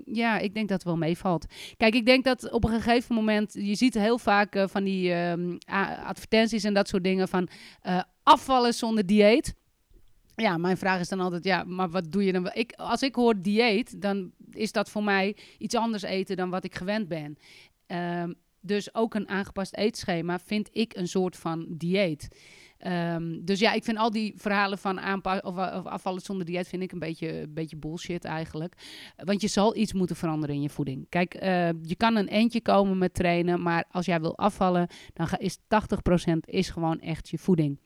Ja, 0.05 0.39
ik 0.39 0.55
denk 0.55 0.69
dat 0.69 0.79
het 0.79 0.87
wel 0.87 0.97
meevalt. 0.97 1.47
Kijk, 1.77 1.95
ik 1.95 2.07
denk 2.07 2.25
dat 2.25 2.51
op 2.51 2.65
een 2.65 2.81
gegeven 2.81 3.15
moment, 3.15 3.53
je 3.53 3.75
ziet 3.75 3.95
heel 3.95 4.19
vaak 4.19 4.57
uh, 4.57 4.65
van 4.67 4.85
die 4.85 5.15
um, 5.15 5.59
advertenties 6.05 6.65
en 6.65 6.75
dat 6.75 6.89
soort 6.89 7.05
dingen 7.05 7.29
van 7.29 7.49
afvallen 8.23 8.75
zonder 8.75 9.07
dieet. 9.07 9.55
Ja, 10.41 10.57
mijn 10.57 10.77
vraag 10.77 11.01
is 11.01 11.09
dan 11.09 11.21
altijd, 11.21 11.45
ja, 11.45 11.65
maar 11.65 11.91
wat 11.91 12.13
doe 12.13 12.25
je 12.25 12.33
dan? 12.33 12.51
Ik, 12.53 12.73
als 12.73 13.03
ik 13.03 13.15
hoor 13.15 13.41
dieet, 13.41 14.03
dan 14.03 14.33
is 14.51 14.73
dat 14.73 14.91
voor 14.91 15.05
mij 15.05 15.37
iets 15.59 15.75
anders 15.75 16.03
eten 16.03 16.37
dan 16.37 16.51
wat 16.51 16.65
ik 16.65 16.75
gewend 16.75 17.09
ben. 17.09 17.37
Um, 17.87 18.35
dus 18.61 18.95
ook 18.95 19.15
een 19.15 19.29
aangepast 19.29 19.75
eetschema 19.75 20.39
vind 20.39 20.69
ik 20.73 20.97
een 20.97 21.09
soort 21.09 21.37
van 21.37 21.67
dieet. 21.69 22.29
Um, 22.87 23.45
dus 23.45 23.61
ja, 23.61 23.73
ik 23.73 23.85
vind 23.85 23.99
al 23.99 24.11
die 24.11 24.33
verhalen 24.37 24.79
van 24.79 25.01
aanpas 25.01 25.41
of, 25.41 25.57
afvallen 25.57 26.21
zonder 26.21 26.47
dieet 26.47 26.69
vind 26.69 26.83
ik 26.83 26.93
een 26.93 26.99
beetje, 26.99 27.47
beetje 27.49 27.77
bullshit 27.77 28.25
eigenlijk. 28.25 28.75
Want 29.17 29.41
je 29.41 29.49
zal 29.49 29.77
iets 29.77 29.93
moeten 29.93 30.17
veranderen 30.17 30.55
in 30.55 30.63
je 30.63 30.69
voeding. 30.69 31.07
Kijk, 31.09 31.35
uh, 31.35 31.69
je 31.83 31.95
kan 31.97 32.17
een 32.17 32.29
eentje 32.29 32.61
komen 32.61 32.99
met 32.99 33.15
trainen, 33.15 33.63
maar 33.63 33.85
als 33.91 34.07
jij 34.07 34.21
wil 34.21 34.37
afvallen, 34.37 34.89
dan 35.13 35.29
is 35.39 35.59
80% 35.59 35.61
is 36.45 36.71
gewoon 36.71 37.01
echt 37.01 37.29
je 37.29 37.39
voeding. 37.39 37.79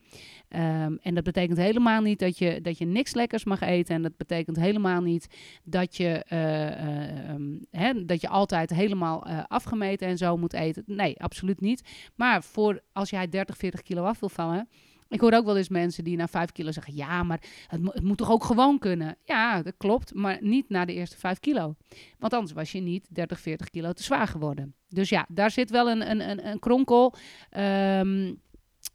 Um, 0.49 0.99
en 1.01 1.15
dat 1.15 1.23
betekent 1.23 1.57
helemaal 1.57 2.01
niet 2.01 2.19
dat 2.19 2.37
je, 2.37 2.61
dat 2.61 2.77
je 2.77 2.85
niks 2.85 3.13
lekkers 3.13 3.43
mag 3.43 3.61
eten. 3.61 3.95
En 3.95 4.01
dat 4.01 4.17
betekent 4.17 4.57
helemaal 4.57 5.01
niet 5.01 5.27
dat 5.63 5.97
je, 5.97 6.25
uh, 6.29 7.33
um, 7.33 7.65
hè, 7.71 8.05
dat 8.05 8.21
je 8.21 8.29
altijd 8.29 8.69
helemaal 8.69 9.27
uh, 9.27 9.43
afgemeten 9.47 10.07
en 10.07 10.17
zo 10.17 10.37
moet 10.37 10.53
eten. 10.53 10.83
Nee, 10.85 11.21
absoluut 11.21 11.61
niet. 11.61 12.09
Maar 12.15 12.43
voor 12.43 12.81
als 12.91 13.09
jij 13.09 13.29
30, 13.29 13.57
40 13.57 13.81
kilo 13.81 14.03
af 14.03 14.19
wil 14.19 14.29
vallen. 14.29 14.67
Ik 15.13 15.19
hoor 15.19 15.33
ook 15.33 15.45
wel 15.45 15.57
eens 15.57 15.69
mensen 15.69 16.03
die 16.03 16.17
na 16.17 16.27
5 16.27 16.51
kilo 16.51 16.71
zeggen: 16.71 16.95
Ja, 16.95 17.23
maar 17.23 17.41
het, 17.67 17.81
mo 17.81 17.91
het 17.93 18.03
moet 18.03 18.17
toch 18.17 18.31
ook 18.31 18.43
gewoon 18.43 18.79
kunnen? 18.79 19.17
Ja, 19.23 19.61
dat 19.61 19.73
klopt, 19.77 20.13
maar 20.13 20.37
niet 20.41 20.69
na 20.69 20.85
de 20.85 20.93
eerste 20.93 21.17
5 21.17 21.39
kilo. 21.39 21.75
Want 22.19 22.33
anders 22.33 22.53
was 22.53 22.71
je 22.71 22.79
niet 22.79 23.07
30, 23.09 23.39
40 23.39 23.69
kilo 23.69 23.93
te 23.93 24.03
zwaar 24.03 24.27
geworden. 24.27 24.75
Dus 24.89 25.09
ja, 25.09 25.25
daar 25.29 25.51
zit 25.51 25.69
wel 25.69 25.89
een, 25.89 26.09
een, 26.09 26.29
een, 26.29 26.47
een 26.47 26.59
kronkel. 26.59 27.13
Um, 27.57 28.41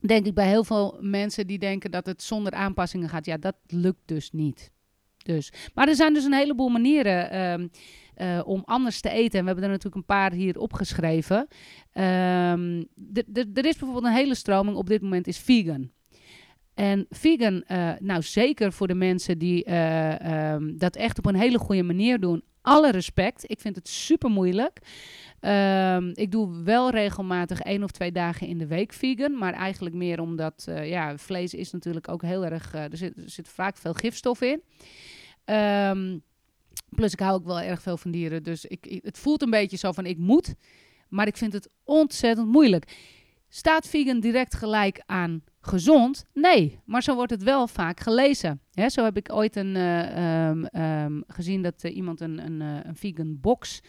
denk 0.00 0.26
ik 0.26 0.34
bij 0.34 0.48
heel 0.48 0.64
veel 0.64 0.98
mensen 1.00 1.46
die 1.46 1.58
denken 1.58 1.90
dat 1.90 2.06
het 2.06 2.22
zonder 2.22 2.52
aanpassingen 2.52 3.08
gaat. 3.08 3.26
Ja, 3.26 3.37
dat 3.37 3.56
lukt 3.66 4.02
dus 4.04 4.30
niet. 4.30 4.70
Dus. 5.24 5.52
Maar 5.74 5.88
er 5.88 5.94
zijn 5.94 6.14
dus 6.14 6.24
een 6.24 6.32
heleboel 6.32 6.68
manieren 6.68 7.40
um, 7.40 7.70
uh, 8.16 8.40
om 8.44 8.62
anders 8.64 9.00
te 9.00 9.11
eten. 9.11 9.38
En 9.38 9.44
we 9.44 9.50
hebben 9.50 9.64
er 9.64 9.70
natuurlijk 9.70 9.96
een 9.96 10.16
paar 10.16 10.32
hier 10.32 10.58
opgeschreven. 10.58 11.48
Um, 11.92 12.88
er 13.34 13.66
is 13.66 13.76
bijvoorbeeld 13.76 14.04
een 14.04 14.12
hele 14.12 14.34
stroming 14.34 14.76
op 14.76 14.87
dit 14.87 15.02
moment 15.02 15.26
is 15.26 15.38
vegan. 15.38 15.90
En 16.74 17.06
vegan, 17.11 17.64
uh, 17.68 17.92
nou 17.98 18.22
zeker 18.22 18.72
voor 18.72 18.87
de 18.87 18.94
mensen 18.94 19.38
die 19.38 19.66
uh, 19.68 20.52
um, 20.52 20.78
dat 20.78 20.96
echt 20.96 21.18
op 21.18 21.26
een 21.26 21.34
hele 21.34 21.58
goede 21.58 21.82
manier 21.82 22.20
doen. 22.20 22.42
Alle 22.68 22.90
respect. 22.90 23.44
Ik 23.50 23.61
vind 23.61 23.76
het 23.76 23.88
super 23.88 24.31
moeilijk. 24.31 24.78
Ehm, 25.40 26.11
ik 26.14 26.31
doe 26.31 26.62
wel 26.62 26.90
regelmatig 26.90 27.61
één 27.61 27.83
of 27.83 27.90
twee 27.90 28.12
dagen 28.12 28.46
in 28.46 28.59
de 28.59 28.66
week 28.66 28.92
vegan. 28.92 29.38
Maar 29.38 29.52
eigenlijk 29.52 29.94
meer 29.94 30.20
omdat 30.20 30.64
eh, 30.68 30.88
ja, 30.88 31.18
vlees 31.18 31.54
is 31.54 31.70
natuurlijk 31.72 32.09
ook 32.09 32.22
heel 32.22 32.44
erg. 32.44 32.74
eh, 32.74 32.83
er, 32.83 32.96
zit, 32.96 33.16
er 33.16 33.31
zit 33.31 33.48
vaak 33.48 33.76
veel 33.76 33.92
gifstof 33.94 34.40
in. 34.40 34.62
Ehm, 35.44 36.18
plus 36.94 37.12
ik 37.12 37.20
hou 37.20 37.35
ook 37.35 37.44
wel 37.46 37.61
erg 37.61 37.83
veel 37.83 37.96
van 37.96 38.11
dieren. 38.11 38.42
Dus 38.42 38.64
ik, 38.64 38.87
ik- 38.87 39.04
het 39.04 39.18
voelt 39.18 39.42
een 39.42 39.50
beetje 39.50 39.76
zo 39.76 39.92
van 39.92 40.07
ik 40.07 40.18
moet. 40.18 40.54
Maar 41.09 41.26
ik 41.26 41.37
vind 41.37 41.52
het 41.52 41.68
ontzettend 41.85 42.48
moeilijk. 42.48 42.96
Staat 43.48 43.88
vegan 43.88 44.20
direct 44.20 44.54
gelijk 44.54 45.02
aan 45.07 45.42
gezond? 45.61 46.25
Nee, 46.35 46.81
maar 46.85 47.03
zo 47.03 47.14
wordt 47.14 47.31
het 47.31 47.42
wel 47.42 47.66
vaak 47.66 48.01
gelezen. 48.01 48.61
Hè, 48.79 48.88
zo 48.88 49.05
heb 49.05 49.16
ik 49.16 49.33
ooit 49.33 49.57
een, 49.57 49.77
eh, 49.77 50.49
ehm, 50.49 50.64
ehm, 50.64 51.21
gezien 51.27 51.62
dat 51.62 51.85
eh, 51.85 51.97
iemand 51.97 52.21
een, 52.21 52.38
een, 52.44 52.62
eh, 52.62 52.85
een 52.88 52.97
vegan 52.97 53.40
box 53.40 53.81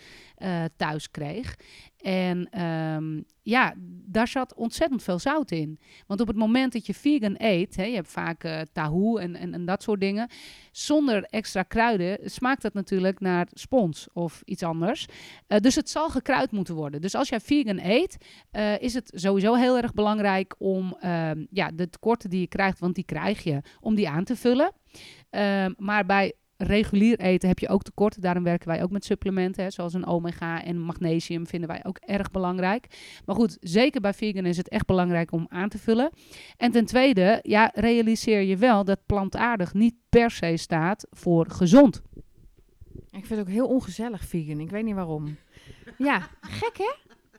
thuis 0.77 1.11
kreeg. 1.11 1.55
En 1.97 2.49
ehm, 2.49 3.21
ja, 3.41 3.73
daar 4.05 4.27
zat 4.27 4.53
ontzettend 4.53 5.03
veel 5.03 5.19
zout 5.19 5.51
in. 5.51 5.79
Want 6.07 6.21
op 6.21 6.27
het 6.27 6.35
moment 6.35 6.73
dat 6.73 6.85
je 6.85 6.93
vegan 6.93 7.35
eet, 7.37 7.75
hè, 7.75 7.83
je 7.83 7.95
hebt 7.95 8.11
vaak 8.11 8.65
tahoe 8.71 9.19
en, 9.19 9.35
en, 9.35 9.53
en 9.53 9.65
dat 9.65 9.83
soort 9.83 9.99
dingen. 9.99 10.29
Zonder 10.71 11.23
extra 11.23 11.63
kruiden 11.63 12.17
smaakt 12.29 12.61
dat 12.61 12.73
natuurlijk 12.73 13.19
naar 13.19 13.47
spons 13.53 14.07
of 14.13 14.41
iets 14.45 14.63
anders. 14.63 15.05
Dus 15.47 15.75
het 15.75 15.89
zal 15.89 16.09
gekruid 16.09 16.51
moeten 16.51 16.75
worden. 16.75 17.01
Dus 17.01 17.15
als 17.15 17.29
jij 17.29 17.39
vegan 17.39 17.79
eet, 17.79 18.17
is 18.79 18.93
het 18.93 19.11
sowieso 19.15 19.53
heel 19.53 19.77
erg 19.77 19.93
belangrijk 19.93 20.55
om 20.57 20.97
ja, 21.59 21.71
de 21.73 21.89
tekorten 21.89 22.29
die 22.29 22.39
je 22.39 22.47
krijgt, 22.47 22.79
want 22.79 22.95
die 22.95 23.03
krijg 23.03 23.43
je, 23.43 23.61
om 23.79 23.95
die 23.95 24.09
aan 24.09 24.23
te 24.23 24.35
vullen. 24.35 24.71
Ehm, 25.29 25.73
maar 25.77 26.05
bij 26.05 26.33
regulier 26.57 27.19
eten 27.19 27.47
heb 27.47 27.59
je 27.59 27.69
ook 27.69 27.83
tekorten. 27.83 28.21
Daarom 28.21 28.43
werken 28.43 28.67
wij 28.67 28.83
ook 28.83 28.91
met 28.91 29.05
supplementen, 29.05 29.63
hè, 29.63 29.69
zoals 29.69 29.93
een 29.93 30.05
omega 30.05 30.63
en 30.63 30.79
magnesium 30.79 31.47
vinden 31.47 31.69
wij 31.69 31.85
ook 31.85 31.97
erg 31.97 32.31
belangrijk. 32.31 32.87
Maar 33.25 33.35
goed, 33.35 33.57
zeker 33.59 34.01
bij 34.01 34.13
vegan 34.13 34.45
is 34.45 34.57
het 34.57 34.69
echt 34.69 34.85
belangrijk 34.85 35.31
om 35.31 35.45
aan 35.49 35.69
te 35.69 35.77
vullen. 35.77 36.09
En 36.57 36.71
ten 36.71 36.85
tweede, 36.85 37.39
ja, 37.41 37.71
realiseer 37.73 38.41
je 38.41 38.57
wel 38.57 38.83
dat 38.83 38.99
plantaardig 39.05 39.73
niet 39.73 39.95
per 40.09 40.31
se 40.31 40.57
staat 40.57 41.07
voor 41.09 41.49
gezond. 41.49 42.01
Ik 43.11 43.25
vind 43.25 43.29
het 43.29 43.39
ook 43.39 43.53
heel 43.53 43.67
ongezellig 43.67 44.25
vegan. 44.25 44.59
Ik 44.59 44.69
weet 44.69 44.83
niet 44.83 44.95
waarom. 44.95 45.37
Ja, 45.97 46.29
gek 46.41 46.77
hè? 46.77 46.93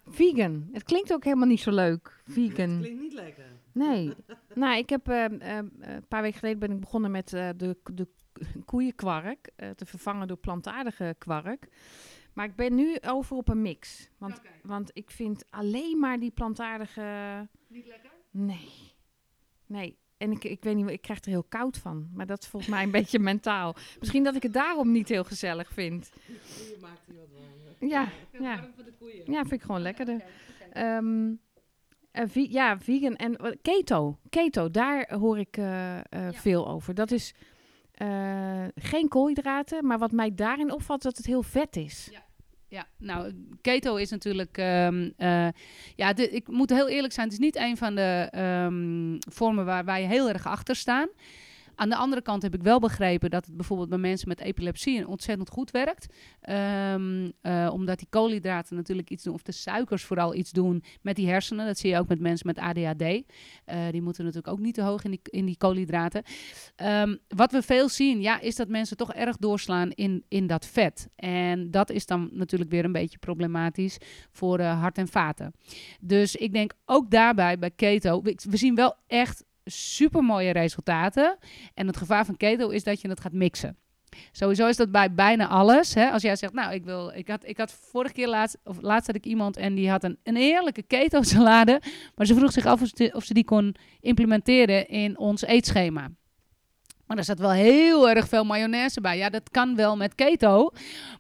Vegan. 0.07 0.69
Het 0.73 0.83
klinkt 0.83 1.13
ook 1.13 1.25
helemaal 1.25 1.47
niet 1.47 1.61
zo 1.61 1.71
leuk. 1.71 2.23
Vegan. 2.27 2.79
Klinkt 2.79 3.01
niet 3.01 3.13
lekker. 3.13 3.60
Nee. 3.73 4.15
nou, 4.55 4.79
ik 4.79 4.89
heb 4.89 5.09
eh, 5.09 5.25
eh, 5.25 5.65
een 5.81 6.07
paar 6.09 6.23
weken 6.23 6.39
geleden 6.39 6.59
ben 6.59 6.71
ik 6.71 6.81
begonnen 6.81 7.11
met 7.11 7.33
eh, 7.33 7.49
de, 7.57 7.77
de 7.93 8.09
koeienkwark 8.65 9.51
eh, 9.57 9.71
te 9.71 9.87
vervangen 9.87 10.29
door 10.29 10.37
plantaardige 10.37 11.15
kwark. 11.19 11.69
Maar 12.33 12.45
ik 12.45 12.57
ben 12.57 12.75
nu 12.75 12.97
over 13.01 13.37
op 13.37 13.49
een 13.49 13.63
mix. 13.63 14.09
Want, 14.19 14.41
want 14.63 14.91
ik 14.93 15.11
vind 15.11 15.45
alleen 15.51 15.99
maar 15.99 16.19
die 16.19 16.31
plantaardige... 16.31 17.49
Niet 17.69 17.87
lekker? 17.87 18.11
Nee. 18.31 18.69
Nee. 19.67 19.99
En 20.17 20.31
ik, 20.31 20.45
ik 20.45 20.63
weet 20.65 20.77
niet, 20.77 20.89
ik 20.91 21.03
krijg 21.03 21.21
er 21.21 21.31
heel 21.31 21.45
koud 21.49 21.79
van. 21.79 22.11
Maar 22.15 22.27
dat 22.27 22.43
is 22.43 22.49
volgens 22.49 22.73
mij 22.73 22.83
een 22.83 22.91
beetje 23.01 23.19
mentaal. 23.19 23.77
Misschien 23.99 24.25
dat 24.25 24.35
ik 24.35 24.43
het 24.43 24.53
daarom 24.53 24.93
niet 24.93 25.09
heel 25.09 25.25
gezellig 25.25 25.73
vind. 25.73 26.11
Je 26.27 26.77
maakt 26.81 27.07
hier 27.07 27.17
wat 27.17 27.29
warmer. 27.33 27.89
Ja, 27.89 28.09
ja. 28.41 28.69
Ja, 29.25 29.41
vind 29.41 29.53
ik 29.53 29.63
gewoon 29.63 29.81
lekkerder. 29.81 30.25
Ehm, 30.73 31.35
eh, 32.13 32.25
vi- 32.29 32.49
ja, 32.53 32.79
vegan 32.79 33.17
en 33.17 33.37
wat- 33.37 33.57
keto. 33.63 34.19
Keto, 34.29 34.71
daar 34.71 35.15
hoor 35.19 35.39
ik 35.39 35.57
eh, 35.57 35.99
eh, 35.99 36.03
veel 36.33 36.69
over. 36.69 36.95
Dat 36.95 37.11
is 37.11 37.35
eh, 37.95 38.65
geen 38.75 39.09
koolhydraten, 39.09 39.87
maar 39.87 39.99
wat 39.99 40.13
mij 40.13 40.35
daarin 40.35 40.73
opvalt, 40.73 41.03
dat 41.03 41.17
het 41.17 41.27
heel 41.27 41.43
vet 41.43 41.77
is. 41.77 42.09
Ja, 42.69 42.87
nou, 42.99 43.35
keto 43.61 43.97
is 43.97 44.11
natuurlijk. 44.11 44.59
ehm, 44.59 45.11
eh, 45.17 45.49
ja, 45.97 46.17
ik 46.17 46.49
moet 46.49 46.71
heel 46.71 46.89
eerlijk 46.89 47.13
zijn. 47.13 47.27
Het 47.27 47.35
is 47.39 47.45
niet 47.45 47.57
een 47.57 47.77
van 47.77 47.95
de 47.95 48.29
ehm, 48.31 49.17
vormen 49.35 49.65
waar 49.65 49.85
wij 49.85 50.05
heel 50.05 50.29
erg 50.29 50.47
achter 50.47 50.77
staan. 50.77 51.09
Aan 51.81 51.89
de 51.89 51.97
andere 51.97 52.23
kant 52.23 52.43
heb 52.43 52.55
ik 52.55 52.63
wel 52.63 52.79
begrepen 52.79 53.31
dat 53.31 53.47
het 53.47 53.57
bijvoorbeeld 53.57 53.89
bij 53.89 53.99
mensen 53.99 54.29
met 54.29 54.41
epilepsie 54.41 55.09
ontzettend 55.09 55.51
goed 55.51 55.71
werkt. 55.71 56.15
Eh, 56.41 57.69
omdat 57.73 57.99
die 57.99 58.07
koolhydraten 58.11 58.77
natuurlijk 58.77 59.11
iets 59.11 59.25
doen, 59.25 59.35
of 59.35 59.43
de 59.43 59.53
suikers 59.53 60.05
vooral 60.05 60.35
iets 60.35 60.51
doen 60.51 60.83
met 61.03 61.17
die 61.17 61.29
hersenen. 61.29 61.67
Dat 61.67 61.79
zie 61.79 61.91
je 61.91 61.99
ook 61.99 62.09
met 62.09 62.21
mensen 62.21 62.47
met 62.47 62.59
ADHD. 62.59 63.03
Eh, 63.65 63.89
die 63.91 64.03
moeten 64.03 64.25
natuurlijk 64.25 64.53
ook 64.53 64.59
niet 64.59 64.75
te 64.75 64.83
hoog 64.83 65.05
in 65.05 65.11
die, 65.11 65.21
in 65.23 65.45
die 65.45 65.57
koolhydraten. 65.57 66.23
Ehm, 66.77 67.17
wat 67.29 67.53
we 67.53 67.63
veel 67.63 67.89
zien, 67.89 68.21
ja, 68.21 68.41
is 68.41 68.57
dat 68.57 68.69
mensen 68.69 68.97
toch 68.97 69.13
erg 69.13 69.37
doorslaan 69.37 69.91
in, 69.91 70.25
in 70.29 70.47
dat 70.47 70.67
vet. 70.67 71.09
En 71.17 71.71
dat 71.71 71.91
is 71.91 72.07
dan 72.07 72.31
natuurlijk 72.33 72.71
weer 72.71 72.85
een 72.85 72.93
beetje 72.93 73.19
problematisch 73.19 73.99
voor 74.31 74.59
eh, 74.59 74.81
hart 74.81 74.99
en 74.99 75.09
vaten. 75.09 75.53
Dus 76.01 76.37
ik 76.37 76.53
denk 76.53 76.73
ook 76.85 77.11
daarbij 77.11 77.59
bij 77.59 77.71
keto, 77.71 78.23
we 78.23 78.57
zien 78.57 78.75
wel 78.75 78.95
echt 79.07 79.45
super 79.65 80.23
mooie 80.23 80.51
resultaten. 80.51 81.39
En 81.75 81.87
het 81.87 81.97
gevaar 81.97 82.25
van 82.25 82.37
keto 82.37 82.69
is 82.69 82.85
dat 82.85 83.01
je 83.01 83.09
het 83.09 83.21
gaat 83.21 83.33
mixen. 83.33 83.77
Sowieso 84.33 84.67
is 84.67 84.77
dat 84.77 84.91
bij 84.91 85.15
bijna 85.15 85.49
alles. 85.49 85.95
Hè? 85.95 86.11
Als 86.11 86.23
jij 86.23 86.37
zegt, 86.37 86.53
nou, 86.53 86.75
ik 86.75 86.85
wil, 86.85 87.13
ik 87.15 87.29
had, 87.29 87.49
ik 87.49 87.59
had 87.59 87.73
vorige 87.73 88.15
keer 88.15 88.29
laatst, 88.29 88.59
of 88.65 88.81
laatst 88.81 89.07
had 89.07 89.17
ik 89.17 89.25
iemand 89.25 89.57
en 89.57 89.75
die 89.75 89.91
had 89.91 90.05
een, 90.05 90.19
een 90.23 90.37
heerlijke 90.37 90.83
keto 90.83 91.23
salade, 91.23 91.83
maar 92.15 92.27
ze 92.27 92.35
vroeg 92.35 92.53
zich 92.53 92.67
af 92.67 92.83
of 93.13 93.25
ze 93.25 93.35
die 93.35 93.45
kon 93.45 93.75
implementeren 94.01 94.89
in 94.89 95.19
ons 95.19 95.43
eetschema. 95.43 96.11
Maar 97.11 97.19
er 97.19 97.25
zat 97.25 97.39
wel 97.39 97.51
heel 97.51 98.09
erg 98.11 98.29
veel 98.29 98.45
mayonaise 98.45 99.01
bij. 99.01 99.17
Ja, 99.17 99.31
dat 99.31 99.51
kan 99.51 99.77
wel 99.77 99.97
met 99.97 100.15
keto. 100.15 100.71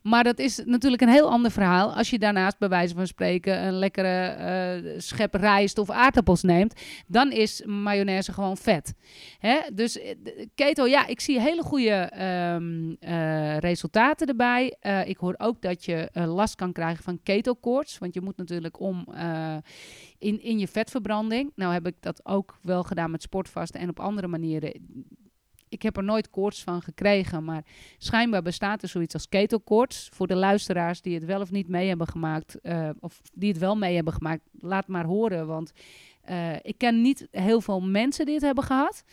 Maar 0.02 0.24
dat 0.24 0.38
is 0.38 0.62
natuurlijk 0.64 1.02
een 1.02 1.08
heel 1.08 1.30
ander 1.30 1.50
verhaal. 1.50 1.94
Als 1.94 2.10
je 2.10 2.18
daarnaast 2.18 2.58
bij 2.58 2.68
wijze 2.68 2.94
van 2.94 3.06
spreken 3.06 3.66
een 3.66 3.78
lekkere 3.78 4.26
eh, 4.26 5.00
schep 5.00 5.34
rijst 5.34 5.78
of 5.78 5.90
aardappels 5.90 6.42
neemt. 6.42 6.80
Dan 7.06 7.32
is 7.32 7.62
mayonaise 7.66 8.32
gewoon 8.32 8.56
vet. 8.56 8.94
Hè? 9.38 9.58
Dus 9.72 9.98
eh, 9.98 10.16
keto, 10.54 10.86
ja, 10.86 11.06
ik 11.06 11.20
zie 11.20 11.40
hele 11.40 11.62
goede 11.62 11.90
ehm, 11.90 12.94
eh, 13.00 13.58
resultaten 13.58 14.26
erbij. 14.26 14.76
Ik 15.04 15.16
hoor 15.16 15.34
ook 15.38 15.62
dat 15.62 15.84
je 15.84 16.08
last 16.12 16.54
kan 16.54 16.72
krijgen 16.72 17.04
van 17.04 17.22
ketokoorts. 17.22 17.98
Want 17.98 18.14
je 18.14 18.20
moet 18.20 18.36
natuurlijk 18.36 18.80
om 18.80 19.06
in, 20.18 20.42
in 20.42 20.58
je 20.58 20.68
vetverbranding. 20.68 21.52
Nou 21.54 21.72
heb 21.72 21.86
ik 21.86 21.94
dat 22.00 22.20
ook 22.26 22.58
wel 22.62 22.82
gedaan 22.82 23.10
met 23.10 23.22
sportvasten 23.22 23.80
en 23.80 23.88
op 23.88 24.00
andere 24.00 24.26
manieren 24.26 24.72
ik 25.70 25.82
heb 25.82 25.96
er 25.96 26.04
nooit 26.04 26.30
koorts 26.30 26.62
van 26.62 26.82
gekregen, 26.82 27.44
maar 27.44 27.64
schijnbaar 27.98 28.42
bestaat 28.42 28.82
er 28.82 28.88
zoiets 28.88 29.14
als 29.14 29.28
ketokoorts. 29.28 30.08
Voor 30.12 30.26
de 30.26 30.34
luisteraars 30.34 31.02
die 31.02 31.14
het 31.14 31.24
wel 31.24 31.40
of 31.40 31.50
niet 31.50 31.68
mee 31.68 31.88
hebben 31.88 32.06
gemaakt, 32.06 32.60
eh, 32.60 32.90
of 33.00 33.20
die 33.32 33.48
het 33.48 33.58
wel 33.58 33.76
mee 33.76 33.94
hebben 33.94 34.12
gemaakt, 34.12 34.42
laat 34.52 34.86
maar 34.86 35.04
horen. 35.04 35.46
Want 35.46 35.72
eh, 36.22 36.54
ik 36.62 36.78
ken 36.78 37.00
niet 37.00 37.28
heel 37.30 37.60
veel 37.60 37.80
mensen 37.80 38.24
die 38.24 38.34
het 38.34 38.44
hebben 38.44 38.64
gehad. 38.64 39.04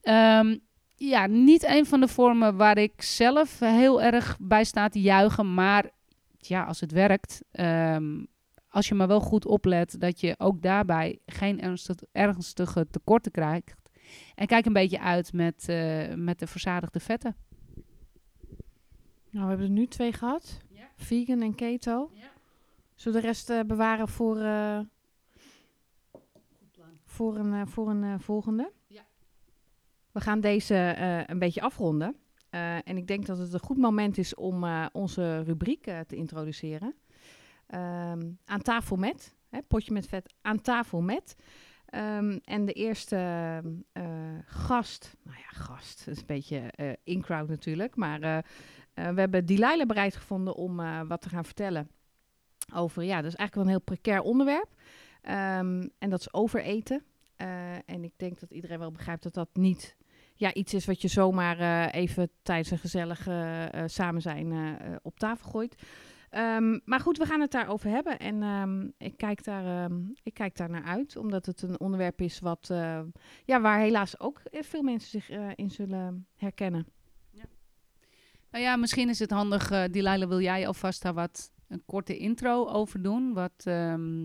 Ehm, 0.00 0.56
ja, 0.96 1.26
niet 1.26 1.64
een 1.64 1.86
van 1.86 2.00
de 2.00 2.08
vormen 2.08 2.56
waar 2.56 2.78
ik 2.78 3.02
zelf 3.02 3.58
heel 3.58 4.02
erg 4.02 4.36
bij 4.40 4.64
sta 4.64 4.88
te 4.88 5.00
juichen. 5.00 5.54
Maar 5.54 5.90
ja, 6.38 6.64
als 6.64 6.80
het 6.80 6.92
werkt, 6.92 7.42
ehm, 7.50 8.24
als 8.68 8.88
je 8.88 8.94
maar 8.94 9.08
wel 9.08 9.20
goed 9.20 9.46
oplet 9.46 10.00
dat 10.00 10.20
je 10.20 10.34
ook 10.38 10.62
daarbij 10.62 11.18
geen 11.26 11.60
ernstig, 11.60 11.96
ernstige 12.12 12.86
tekorten 12.90 13.32
krijgt. 13.32 13.81
En 14.34 14.46
kijk 14.46 14.66
een 14.66 14.72
beetje 14.72 15.00
uit 15.00 15.32
met, 15.32 15.68
eh, 15.68 16.14
met 16.14 16.38
de 16.38 16.46
verzadigde 16.46 17.00
vetten. 17.00 17.36
Nou, 19.30 19.44
we 19.44 19.48
hebben 19.48 19.66
er 19.66 19.72
nu 19.72 19.86
twee 19.86 20.12
gehad. 20.12 20.60
Ja. 20.68 20.88
Vegan 20.96 21.42
en 21.42 21.54
keto. 21.54 22.10
Ja. 22.12 22.30
Zullen 22.94 23.18
we 23.18 23.24
de 23.24 23.32
rest 23.32 23.50
eh, 23.50 23.60
bewaren 23.60 24.08
voor, 24.08 24.38
eh, 24.38 24.80
voor 27.04 27.36
een, 27.36 27.68
voor 27.68 27.90
een 27.90 28.20
volgende? 28.20 28.72
Ja. 28.86 29.02
We 30.12 30.20
gaan 30.20 30.40
deze 30.40 30.94
een 31.26 31.38
beetje 31.38 31.60
afronden. 31.60 32.16
En 32.84 32.96
ik 32.96 33.06
denk 33.06 33.26
dat 33.26 33.38
het 33.38 33.52
een 33.52 33.60
goed 33.60 33.78
moment 33.78 34.18
is 34.18 34.34
om 34.34 34.64
onze 34.92 35.42
rubriek 35.42 35.82
te 35.82 36.16
introduceren. 36.16 36.94
Ehm, 37.72 38.30
aan 38.44 38.62
tafel 38.62 38.96
met, 38.96 39.34
hè, 39.48 39.62
potje 39.62 39.92
met 39.92 40.06
vet, 40.06 40.34
aan 40.40 40.60
tafel 40.60 41.00
met. 41.00 41.36
Ehm, 41.92 42.38
en 42.44 42.64
de 42.64 42.72
eerste 42.72 43.16
eh, 43.92 44.04
gast, 44.46 45.16
nou 45.22 45.36
ja, 45.38 45.58
gast, 45.58 46.04
dat 46.04 46.14
is 46.14 46.20
een 46.20 46.26
beetje 46.26 46.58
eh 46.58 46.92
in-crowd 47.04 47.48
natuurlijk, 47.48 47.96
maar 47.96 48.22
eh, 48.22 48.38
we 48.94 49.20
hebben 49.20 49.46
Delilah 49.46 49.86
bereid 49.86 50.16
gevonden 50.16 50.54
om 50.54 50.76
wat 51.08 51.20
te 51.20 51.28
gaan 51.28 51.44
vertellen 51.44 51.88
over, 52.74 53.02
ja, 53.02 53.16
dat 53.16 53.32
is 53.32 53.36
eigenlijk 53.36 53.54
wel 53.54 53.64
een 53.64 53.70
heel 53.70 53.96
precair 53.96 54.20
onderwerp. 54.20 54.68
Ehm, 55.22 55.88
en 55.98 56.10
dat 56.10 56.20
is 56.20 56.32
overeten. 56.32 57.04
En 57.86 58.04
ik 58.04 58.12
denk 58.16 58.40
dat 58.40 58.50
iedereen 58.50 58.78
wel 58.78 58.90
begrijpt 58.90 59.22
dat 59.22 59.34
dat 59.34 59.48
niet 59.52 59.96
ja, 60.34 60.54
iets 60.54 60.74
is 60.74 60.86
wat 60.86 61.02
je 61.02 61.08
zomaar 61.08 61.88
even 61.90 62.30
tijdens 62.42 62.70
een 62.70 62.78
gezellig 62.78 63.26
eh, 63.26 63.82
samen 63.86 64.22
zijn 64.22 64.78
op 65.02 65.18
tafel 65.18 65.50
gooit. 65.50 65.82
Ehm, 66.32 66.78
maar 66.84 67.00
goed, 67.00 67.18
we 67.18 67.26
gaan 67.26 67.40
het 67.40 67.50
daarover 67.50 67.90
hebben. 67.90 68.18
En 68.18 68.42
ehm, 68.42 68.88
ik, 68.98 69.16
kijk 69.16 69.44
daar, 69.44 69.84
ehm, 69.84 70.00
ik 70.22 70.34
kijk 70.34 70.56
daar 70.56 70.70
naar 70.70 70.84
uit, 70.84 71.16
omdat 71.16 71.46
het 71.46 71.62
een 71.62 71.80
onderwerp 71.80 72.20
is 72.20 72.38
wat, 72.38 72.70
eh, 72.70 73.00
ja, 73.44 73.60
waar 73.60 73.78
helaas 73.78 74.20
ook 74.20 74.38
eh, 74.38 74.62
veel 74.62 74.82
mensen 74.82 75.10
zich 75.10 75.30
eh, 75.30 75.48
in 75.54 75.70
zullen 75.70 76.26
herkennen. 76.36 76.86
Nou 78.50 78.64
ja, 78.64 78.76
misschien 78.76 79.08
is 79.08 79.18
het 79.18 79.30
handig, 79.30 79.70
uh, 79.70 79.84
Delilah, 79.90 80.28
wil 80.28 80.40
jij 80.40 80.66
alvast 80.66 81.02
daar 81.02 81.14
wat 81.14 81.52
een 81.68 81.82
korte 81.84 82.16
intro 82.16 82.66
over 82.66 83.02
doen? 83.02 83.32
Wat, 83.32 83.62
ehm, 83.64 84.18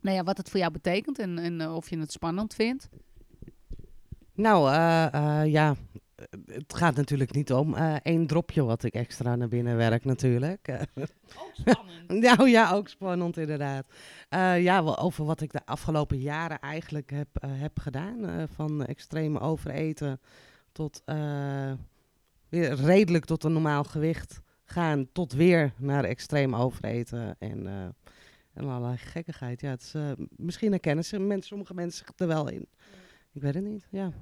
nou 0.00 0.16
ja, 0.16 0.22
wat 0.22 0.36
het 0.36 0.50
voor 0.50 0.60
jou 0.60 0.72
betekent 0.72 1.18
en, 1.18 1.38
en 1.38 1.68
of 1.68 1.90
je 1.90 1.98
het 1.98 2.12
spannend 2.12 2.54
vindt? 2.54 2.88
Nou, 4.34 4.70
uh, 4.70 5.52
ja, 5.52 5.74
het 6.46 6.74
gaat 6.74 6.96
natuurlijk 6.96 7.32
niet 7.34 7.52
om 7.52 7.74
één 8.02 8.26
dropje 8.26 8.64
wat 8.64 8.82
ik 8.82 8.94
extra 8.94 9.36
naar 9.36 9.48
binnen 9.48 9.76
werk 9.76 10.04
natuurlijk. 10.04 10.68
Ook 10.98 11.54
spannend. 11.54 12.08
nou 12.08 12.48
ja, 12.48 12.72
ook 12.72 12.88
spannend 12.88 13.36
inderdaad. 13.36 13.86
ja, 14.58 14.84
wel 14.84 14.98
over 14.98 15.24
wat 15.24 15.40
ik 15.40 15.52
de 15.52 15.66
afgelopen 15.66 16.18
jaren 16.18 16.60
eigenlijk 16.60 17.10
heb, 17.10 17.28
heb 17.46 17.78
gedaan. 17.78 18.48
van 18.54 18.84
extreme 18.84 19.40
overeten 19.40 20.20
tot 20.72 21.02
weer 22.48 22.74
redelijk 22.74 23.24
tot 23.24 23.44
een 23.44 23.52
normaal 23.52 23.84
gewicht 23.84 24.40
gaan. 24.64 25.08
Tot 25.12 25.32
weer 25.32 25.72
naar 25.76 26.04
extreem 26.04 26.54
overeten 26.54 27.36
en, 27.38 27.66
uh, 27.66 27.82
en 28.52 28.68
allerlei 28.68 28.96
gekkigheid. 28.96 29.60
Ja, 29.60 29.70
het 29.70 29.82
is, 29.82 29.94
uh, 29.94 30.10
misschien 30.36 30.70
herkennen 30.70 31.04
ze, 31.04 31.18
mensen, 31.18 31.46
sommige 31.46 31.74
mensen 31.74 32.06
er 32.16 32.26
wel 32.26 32.48
in. 32.48 32.68
Ik 33.32 33.42
weet 33.42 33.54
het 33.54 33.64
niet, 33.64 33.86
ja. 33.90 34.12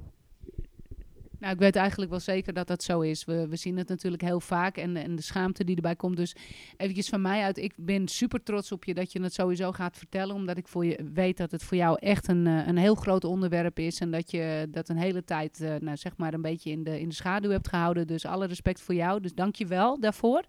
Nou, 1.44 1.56
ik 1.56 1.62
weet 1.62 1.76
eigenlijk 1.76 2.10
wel 2.10 2.20
zeker 2.20 2.52
dat 2.52 2.66
dat 2.66 2.82
zo 2.82 3.00
is. 3.00 3.24
We, 3.24 3.48
we 3.48 3.56
zien 3.56 3.76
het 3.76 3.88
natuurlijk 3.88 4.22
heel 4.22 4.40
vaak 4.40 4.76
en, 4.76 4.96
en 4.96 5.16
de 5.16 5.22
schaamte 5.22 5.64
die 5.64 5.76
erbij 5.76 5.96
komt. 5.96 6.16
Dus 6.16 6.36
eventjes 6.76 7.08
van 7.08 7.20
mij 7.20 7.42
uit, 7.42 7.58
ik 7.58 7.72
ben 7.76 8.08
super 8.08 8.42
trots 8.42 8.72
op 8.72 8.84
je 8.84 8.94
dat 8.94 9.12
je 9.12 9.22
het 9.22 9.34
sowieso 9.34 9.72
gaat 9.72 9.96
vertellen. 9.96 10.34
Omdat 10.34 10.56
ik 10.56 10.68
voor 10.68 10.84
je 10.84 11.10
weet 11.12 11.36
dat 11.36 11.50
het 11.50 11.62
voor 11.62 11.76
jou 11.76 11.96
echt 12.00 12.28
een, 12.28 12.46
eh, 12.46 12.66
een 12.66 12.76
heel 12.76 12.94
groot 12.94 13.24
onderwerp 13.24 13.78
is. 13.78 14.00
En 14.00 14.10
dat 14.10 14.30
je 14.30 14.66
dat 14.70 14.88
een 14.88 14.96
hele 14.96 15.24
tijd, 15.24 15.60
uh, 15.60 15.74
nou 15.80 15.96
zeg 15.96 16.16
maar, 16.16 16.34
een 16.34 16.42
beetje 16.42 16.70
in 16.70 16.84
de, 16.84 17.00
in 17.00 17.08
de 17.08 17.14
schaduw 17.14 17.50
hebt 17.50 17.68
gehouden. 17.68 18.06
Dus 18.06 18.26
alle 18.26 18.46
respect 18.46 18.80
voor 18.80 18.94
jou. 18.94 19.20
Dus 19.20 19.34
dank 19.34 19.56
je 19.56 19.66
wel 19.66 20.00
daarvoor. 20.00 20.44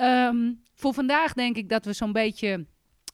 Um, 0.00 0.62
voor 0.74 0.94
vandaag 0.94 1.32
denk 1.32 1.56
ik 1.56 1.68
dat 1.68 1.84
we 1.84 1.92
zo'n 1.92 2.12
beetje 2.12 2.66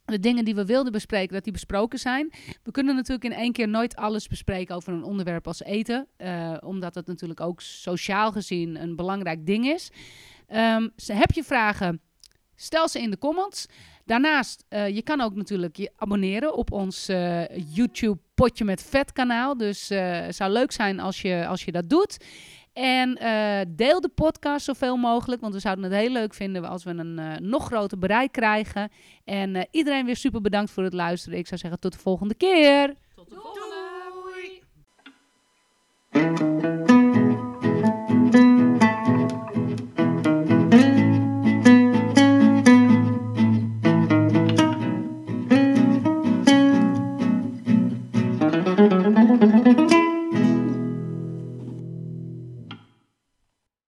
de 0.07 0.21
dingen 0.21 0.45
die 0.45 0.55
we 0.55 0.65
wilden 0.65 0.93
bespreken, 0.93 1.35
dat 1.35 1.45
die 1.45 1.53
besproken 1.53 1.99
zijn. 1.99 2.33
We 2.63 2.71
kunnen 2.71 2.95
natuurlijk 2.95 3.25
in 3.25 3.33
één 3.33 3.53
keer 3.53 3.69
nooit 3.69 3.97
alles 3.97 4.27
bespreken 4.27 4.75
over 4.75 4.93
een 4.93 5.03
onderwerp 5.03 5.47
als 5.47 5.63
eten. 5.63 6.07
Uh, 6.19 6.57
omdat 6.61 6.95
het 6.95 7.07
natuurlijk 7.07 7.41
ook 7.41 7.61
sociaal 7.61 8.33
gezien 8.33 8.83
een 8.83 8.97
belangrijk 8.97 9.47
ding 9.47 9.67
is. 9.67 9.91
Um, 10.49 10.93
heb 11.07 11.31
je 11.31 11.45
vragen? 11.45 12.01
Stel 12.55 12.89
ze 12.89 13.01
in 13.01 13.11
de 13.11 13.19
comments. 13.19 13.67
Daarnaast, 14.05 14.65
uh, 14.71 14.89
je 14.89 15.03
kan 15.03 15.21
ook 15.21 15.35
natuurlijk 15.35 15.77
je 15.77 15.91
abonneren 15.97 16.55
op 16.55 16.73
ons 16.73 17.09
uh, 17.09 17.57
YouTube 17.75 18.19
Potje 18.35 18.65
met 18.65 18.83
Vet 18.83 19.13
kanaal. 19.13 19.57
Dus 19.57 19.89
het 19.89 20.37
zou 20.37 20.53
leuk 20.53 20.73
zijn 20.73 21.01
als 21.01 21.23
je, 21.23 21.47
als 21.47 21.65
je 21.65 21.73
dat 21.73 21.91
doet. 21.91 22.17
En 22.77 23.19
uh, 23.23 23.61
deel 23.69 24.01
de 24.01 24.09
podcast 24.09 24.65
zoveel 24.65 24.97
mogelijk, 24.97 25.41
want 25.41 25.55
we 25.55 25.61
zouden 25.61 25.85
het 25.85 25.93
heel 25.93 26.11
leuk 26.11 26.35
vinden 26.35 26.65
als 26.65 26.85
we 26.85 26.91
een 26.91 27.19
uh, 27.19 27.37
nog 27.37 27.67
groter 27.67 27.99
bereik 27.99 28.33
krijgen. 28.33 28.91
En 29.25 29.55
uh, 29.55 29.63
iedereen 29.71 30.05
weer 30.05 30.17
super 30.17 30.41
bedankt 30.41 30.71
voor 30.71 30.83
het 30.83 30.93
luisteren. 30.93 31.39
Ik 31.39 31.47
zou 31.47 31.61
zeggen 31.61 31.81
tot 31.81 31.93
de 31.93 31.99
volgende 31.99 32.35
keer. 32.35 32.95
Tot 33.15 33.29
de 33.29 33.35
volgende 33.35 33.66